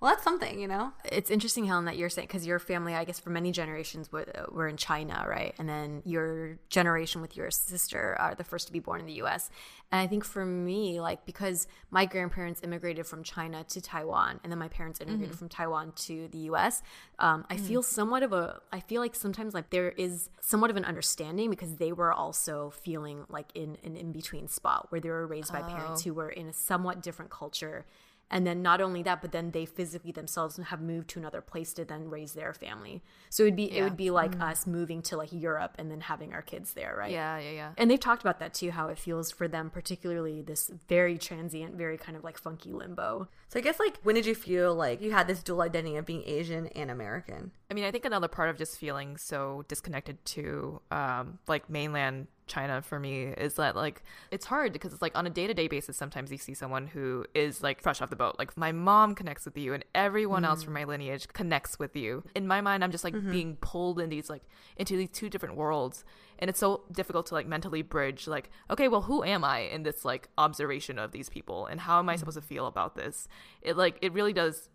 [0.00, 0.92] Well, that's something, you know.
[1.06, 4.26] It's interesting, Helen, that you're saying because your family, I guess, for many generations were,
[4.50, 5.54] were in China, right?
[5.58, 9.14] And then your generation with your sister are the first to be born in the
[9.14, 9.50] U.S.
[9.92, 14.52] And I think for me, like because my grandparents immigrated from China to Taiwan, and
[14.52, 16.82] then my parents immigrated from Taiwan to the U.S.
[17.18, 20.76] Um, I feel somewhat of a, I feel like sometimes like there is somewhat of
[20.76, 25.10] an understanding because they were also feeling like in an in between spot where they
[25.10, 27.84] were raised by parents who were in a somewhat different culture
[28.30, 31.72] and then not only that but then they physically themselves have moved to another place
[31.72, 33.02] to then raise their family.
[33.28, 36.32] So it'd be it would be like us moving to like europe and then having
[36.32, 37.10] our kids there right?
[37.10, 37.72] Yeah, yeah, yeah.
[37.76, 41.74] and they've talked about that too how it feels for them particularly this very transient
[41.74, 43.28] very kind of like funky limbo.
[43.48, 46.06] So I guess like, when did you feel like you had this dual identity of
[46.06, 47.52] being Asian and American?
[47.70, 52.26] I mean, I think another part of just feeling so disconnected to um, like mainland
[52.50, 55.54] China for me is that like it's hard because it's like on a day to
[55.54, 55.96] day basis.
[55.96, 58.36] Sometimes you see someone who is like fresh off the boat.
[58.38, 60.80] Like my mom connects with you, and everyone else from mm.
[60.80, 62.24] my lineage connects with you.
[62.34, 63.30] In my mind, I'm just like mm-hmm.
[63.30, 64.42] being pulled in these like
[64.76, 66.04] into these two different worlds,
[66.38, 68.26] and it's so difficult to like mentally bridge.
[68.26, 72.00] Like, okay, well, who am I in this like observation of these people, and how
[72.00, 72.18] am I mm.
[72.18, 73.28] supposed to feel about this?
[73.62, 74.68] It like it really does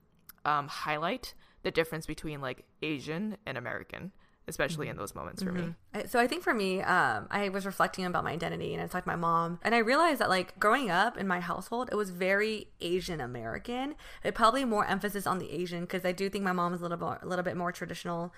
[0.45, 4.11] um, highlight the difference between like Asian and American,
[4.47, 5.73] especially in those moments for me.
[6.07, 9.07] So I think for me, um, I was reflecting about my identity, and it's like
[9.07, 12.67] my mom, and I realized that like growing up in my household, it was very
[12.81, 13.95] Asian American.
[14.23, 16.83] It probably more emphasis on the Asian because I do think my mom is a
[16.83, 18.33] little bit, a little bit more traditional.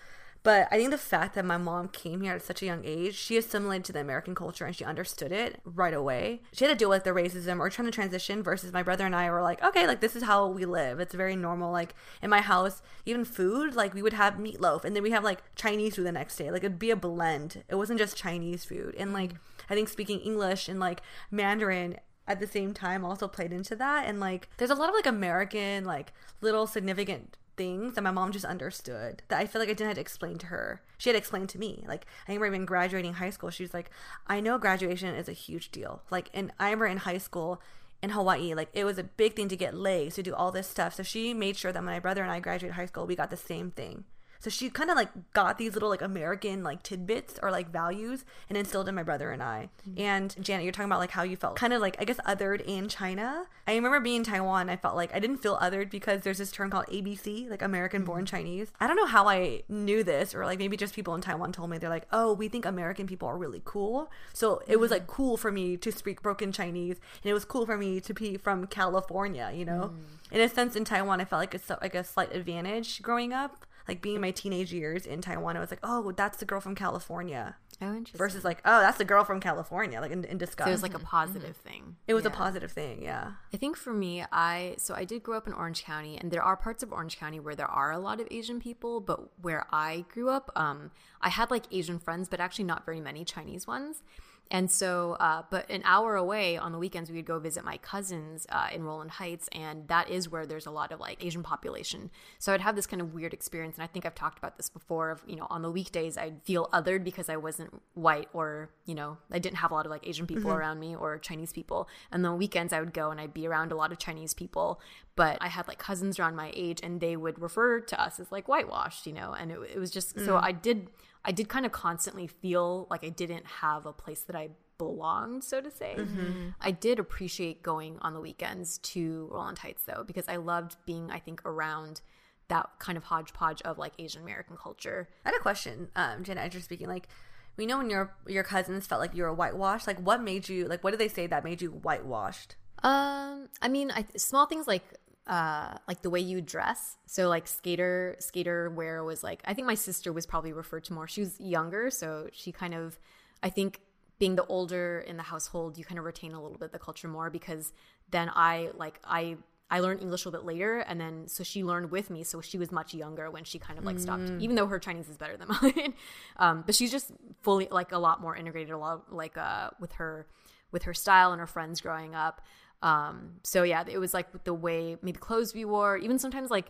[0.47, 3.15] But I think the fact that my mom came here at such a young age,
[3.15, 6.39] she assimilated to the American culture and she understood it right away.
[6.53, 9.13] She had to deal with the racism or trying to transition versus my brother and
[9.13, 11.01] I were like, okay, like this is how we live.
[11.01, 11.73] It's very normal.
[11.73, 15.25] Like in my house, even food, like we would have meatloaf and then we have
[15.25, 16.49] like Chinese food the next day.
[16.49, 17.65] Like it'd be a blend.
[17.67, 18.95] It wasn't just Chinese food.
[18.97, 19.39] And like mm.
[19.69, 24.07] I think speaking English and like Mandarin at the same time also played into that.
[24.07, 28.31] And like, there's a lot of like American, like little significant things that my mom
[28.31, 30.81] just understood that I feel like I didn't have to explain to her.
[30.97, 31.83] She had to explain to me.
[31.87, 33.89] Like I remember even graduating high school, she was like,
[34.27, 36.03] I know graduation is a huge deal.
[36.09, 37.61] Like and I remember in high school
[38.01, 40.67] in Hawaii, like it was a big thing to get legs to do all this
[40.67, 40.93] stuff.
[40.95, 43.37] So she made sure that my brother and I graduated high school, we got the
[43.37, 44.05] same thing.
[44.39, 48.25] So she kind of like got these little like American like tidbits or like values
[48.49, 49.69] and instilled in my brother and I.
[49.87, 50.01] Mm-hmm.
[50.01, 52.61] And Janet, you're talking about like how you felt kind of like I guess othered
[52.65, 53.45] in China.
[53.67, 56.51] I remember being in Taiwan, I felt like I didn't feel othered because there's this
[56.51, 58.35] term called ABC, like American born mm-hmm.
[58.35, 58.71] Chinese.
[58.79, 61.69] I don't know how I knew this or like maybe just people in Taiwan told
[61.69, 65.03] me they're like, "Oh, we think American people are really cool." So it was like
[65.03, 65.11] mm-hmm.
[65.11, 68.37] cool for me to speak broken Chinese and it was cool for me to be
[68.37, 69.91] from California, you know?
[69.93, 70.35] Mm.
[70.35, 73.65] In a sense in Taiwan, I felt like it's like a slight advantage growing up
[73.87, 76.59] like being in my teenage years in Taiwan, I was like, oh, that's the girl
[76.59, 77.55] from California.
[77.79, 78.17] Oh, interesting.
[78.17, 80.65] Versus like, oh, that's the girl from California, like in, in disgust.
[80.65, 81.69] So it was like a positive mm-hmm.
[81.69, 81.95] thing.
[82.07, 82.31] It was yeah.
[82.31, 83.33] a positive thing, yeah.
[83.53, 86.41] I think for me, I so I did grow up in Orange County, and there
[86.41, 89.67] are parts of Orange County where there are a lot of Asian people, but where
[89.71, 93.67] I grew up, um, I had like Asian friends, but actually not very many Chinese
[93.67, 94.01] ones.
[94.49, 97.77] And so, uh, but an hour away on the weekends, we would go visit my
[97.77, 101.43] cousins uh, in Rowland Heights, and that is where there's a lot of like Asian
[101.43, 102.09] population.
[102.39, 104.69] So I'd have this kind of weird experience, and I think I've talked about this
[104.69, 105.09] before.
[105.11, 108.95] Of you know, on the weekdays, I'd feel othered because I wasn't white, or you
[108.95, 110.59] know, I didn't have a lot of like Asian people mm-hmm.
[110.59, 111.89] around me or Chinese people.
[112.11, 114.79] And the weekends, I would go and I'd be around a lot of Chinese people,
[115.15, 118.31] but I had like cousins around my age, and they would refer to us as
[118.31, 120.25] like whitewashed, you know, and it, it was just mm.
[120.25, 120.89] so I did
[121.27, 125.43] I did kind of constantly feel like I didn't have a place that I belonged,
[125.43, 125.95] so to say.
[125.97, 126.49] Mm-hmm.
[126.61, 131.11] I did appreciate going on the weekends to Rowland Heights though, because I loved being,
[131.11, 132.01] I think, around
[132.47, 135.09] that kind of hodgepodge of like Asian American culture.
[135.25, 137.09] I had a question, um, Jenna, as you're speaking, like
[137.57, 140.65] we know when your your cousins felt like you were whitewashed, like what made you
[140.65, 142.55] like what did they say that made you whitewashed?
[142.83, 144.83] Um, I mean, I, small things like
[145.27, 146.97] uh, like the way you dress.
[147.05, 150.93] So like skater skater wear was like I think my sister was probably referred to
[150.93, 151.07] more.
[151.07, 152.97] She was younger, so she kind of
[153.43, 153.81] I think
[154.19, 157.07] being the older in the household, you kind of retain a little bit the culture
[157.07, 157.73] more because
[158.09, 159.37] then I like I
[159.69, 162.23] I learned English a little bit later, and then so she learned with me.
[162.23, 164.41] So she was much younger when she kind of like stopped, mm.
[164.41, 165.93] even though her Chinese is better than mine.
[166.37, 167.11] um, but she's just
[167.41, 170.25] fully like a lot more integrated, a lot like uh, with her
[170.71, 172.41] with her style and her friends growing up.
[172.81, 176.67] Um, so yeah, it was like the way maybe clothes we wore, even sometimes like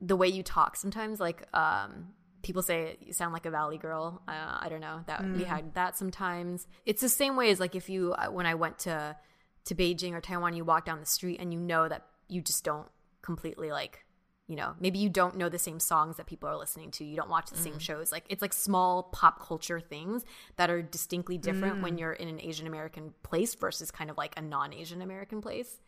[0.00, 0.76] the way you talk.
[0.76, 2.08] Sometimes like um,
[2.42, 4.22] people say you sound like a valley girl.
[4.28, 5.36] Uh, I don't know that mm.
[5.36, 6.66] we had that sometimes.
[6.86, 9.16] It's the same way as like if you uh, when I went to
[9.64, 12.64] to Beijing or Taiwan, you walk down the street and you know that you just
[12.64, 12.88] don't
[13.22, 14.04] completely like
[14.48, 17.16] you know maybe you don't know the same songs that people are listening to you
[17.16, 17.62] don't watch the mm.
[17.62, 20.24] same shows like it's like small pop culture things
[20.56, 21.82] that are distinctly different mm.
[21.82, 25.80] when you're in an asian american place versus kind of like a non-asian american place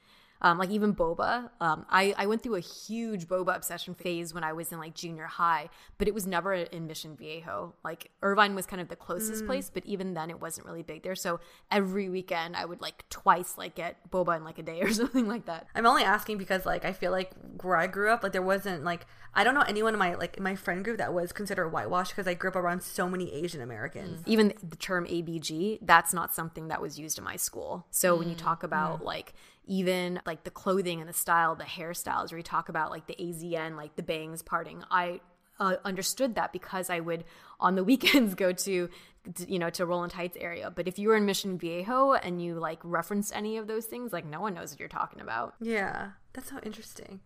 [0.45, 1.49] um, like even boba.
[1.59, 4.95] Um, I, I went through a huge boba obsession phase when I was in like
[4.95, 7.72] junior high, but it was never in Mission Viejo.
[7.82, 9.47] Like Irvine was kind of the closest mm.
[9.47, 11.14] place, but even then it wasn't really big there.
[11.14, 11.40] So
[11.70, 15.26] every weekend I would like twice like get boba in like a day or something
[15.26, 15.66] like that.
[15.74, 17.30] I'm only asking because like I feel like
[17.62, 20.38] where I grew up, like there wasn't like I don't know anyone in my like
[20.38, 23.62] my friend group that was considered whitewashed because I grew up around so many Asian
[23.62, 24.20] Americans.
[24.20, 24.28] Mm.
[24.28, 27.86] Even the term ABG, that's not something that was used in my school.
[27.90, 28.18] So mm.
[28.18, 29.07] when you talk about mm.
[29.07, 29.32] like
[29.67, 33.15] even like the clothing and the style, the hairstyles, where you talk about like the
[33.15, 34.83] AZN, like the bangs parting.
[34.91, 35.21] I
[35.61, 37.25] uh, understood that because I would
[37.61, 38.89] on the weekends go to,
[39.35, 40.71] to, you know to Rowland Heights area.
[40.71, 44.12] But if you were in Mission Viejo and you like referenced any of those things,
[44.12, 45.55] like no one knows what you're talking about.
[45.61, 47.21] Yeah, that's so interesting.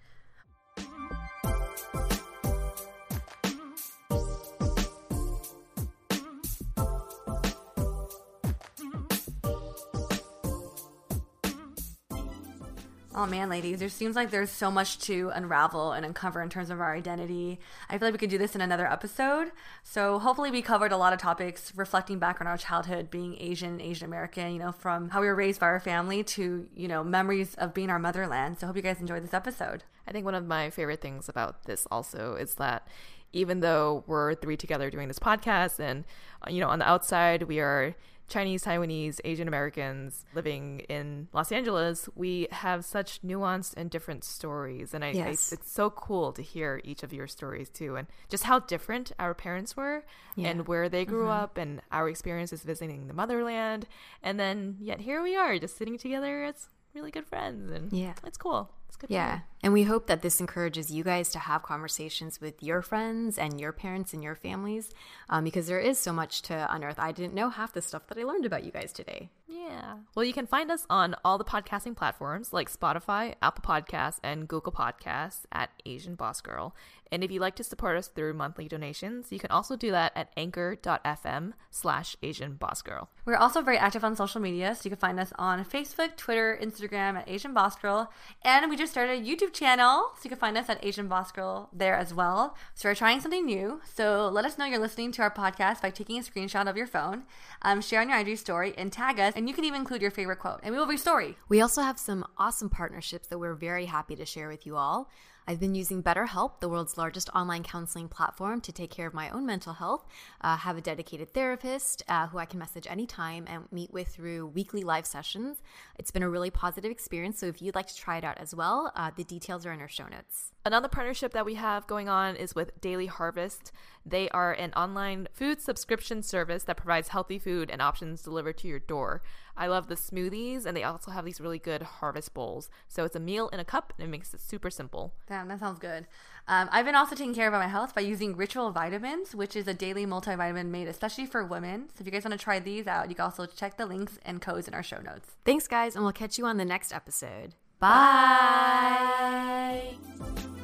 [13.20, 16.70] Oh man, ladies, there seems like there's so much to unravel and uncover in terms
[16.70, 17.58] of our identity.
[17.90, 19.50] I feel like we could do this in another episode.
[19.82, 23.80] So hopefully we covered a lot of topics reflecting back on our childhood being Asian,
[23.80, 27.02] Asian American, you know, from how we were raised by our family to, you know,
[27.02, 28.60] memories of being our motherland.
[28.60, 29.82] So hope you guys enjoyed this episode.
[30.06, 32.86] I think one of my favorite things about this also is that
[33.32, 36.04] even though we're three together doing this podcast and
[36.48, 37.94] you know on the outside we are
[38.28, 44.94] Chinese, Taiwanese, Asian Americans living in Los Angeles, we have such nuanced and different stories.
[44.94, 45.52] And I, yes.
[45.52, 49.12] I, it's so cool to hear each of your stories too, and just how different
[49.18, 50.04] our parents were
[50.36, 50.48] yeah.
[50.48, 51.42] and where they grew mm-hmm.
[51.42, 53.86] up and our experiences visiting the motherland.
[54.22, 56.68] And then yet here we are just sitting together as
[56.98, 57.70] really good friends.
[57.70, 58.70] And yeah, it's cool.
[58.88, 59.10] It's good.
[59.10, 59.40] Yeah.
[59.62, 63.60] And we hope that this encourages you guys to have conversations with your friends and
[63.60, 64.90] your parents and your families
[65.28, 66.98] um, because there is so much to unearth.
[66.98, 69.30] I didn't know half the stuff that I learned about you guys today.
[69.46, 69.58] Yeah.
[69.68, 69.96] Yeah.
[70.14, 74.48] Well, you can find us on all the podcasting platforms like Spotify, Apple Podcasts, and
[74.48, 76.74] Google Podcasts at Asian Boss Girl.
[77.10, 80.12] And if you'd like to support us through monthly donations, you can also do that
[80.14, 83.10] at anchor.fm slash Asian Boss Girl.
[83.24, 86.58] We're also very active on social media, so you can find us on Facebook, Twitter,
[86.62, 88.12] Instagram at Asian Boss Girl.
[88.42, 91.32] And we just started a YouTube channel, so you can find us at Asian Boss
[91.32, 92.56] Girl there as well.
[92.74, 93.80] So we're trying something new.
[93.94, 96.86] So let us know you're listening to our podcast by taking a screenshot of your
[96.86, 97.24] phone,
[97.62, 99.34] um, share on your IG story, and tag us.
[99.36, 101.36] And you can even include your favorite quote, and we will restory.
[101.48, 105.10] We also have some awesome partnerships that we're very happy to share with you all.
[105.48, 109.30] I've been using BetterHelp, the world's largest online counseling platform, to take care of my
[109.30, 110.06] own mental health.
[110.42, 114.48] Uh, have a dedicated therapist uh, who I can message anytime and meet with through
[114.48, 115.62] weekly live sessions.
[115.98, 117.38] It's been a really positive experience.
[117.38, 119.80] So if you'd like to try it out as well, uh, the details are in
[119.80, 120.52] our show notes.
[120.66, 123.72] Another partnership that we have going on is with Daily Harvest.
[124.08, 128.68] They are an online food subscription service that provides healthy food and options delivered to
[128.68, 129.22] your door.
[129.56, 132.70] I love the smoothies, and they also have these really good harvest bowls.
[132.86, 135.14] So it's a meal in a cup, and it makes it super simple.
[135.26, 136.06] Damn, that sounds good.
[136.46, 139.66] Um, I've been also taking care of my health by using Ritual Vitamins, which is
[139.66, 141.88] a daily multivitamin made especially for women.
[141.88, 144.18] So if you guys want to try these out, you can also check the links
[144.24, 145.36] and codes in our show notes.
[145.44, 147.54] Thanks, guys, and we'll catch you on the next episode.
[147.80, 147.88] Bye.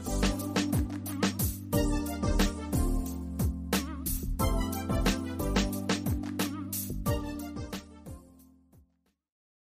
[0.07, 0.34] Bye.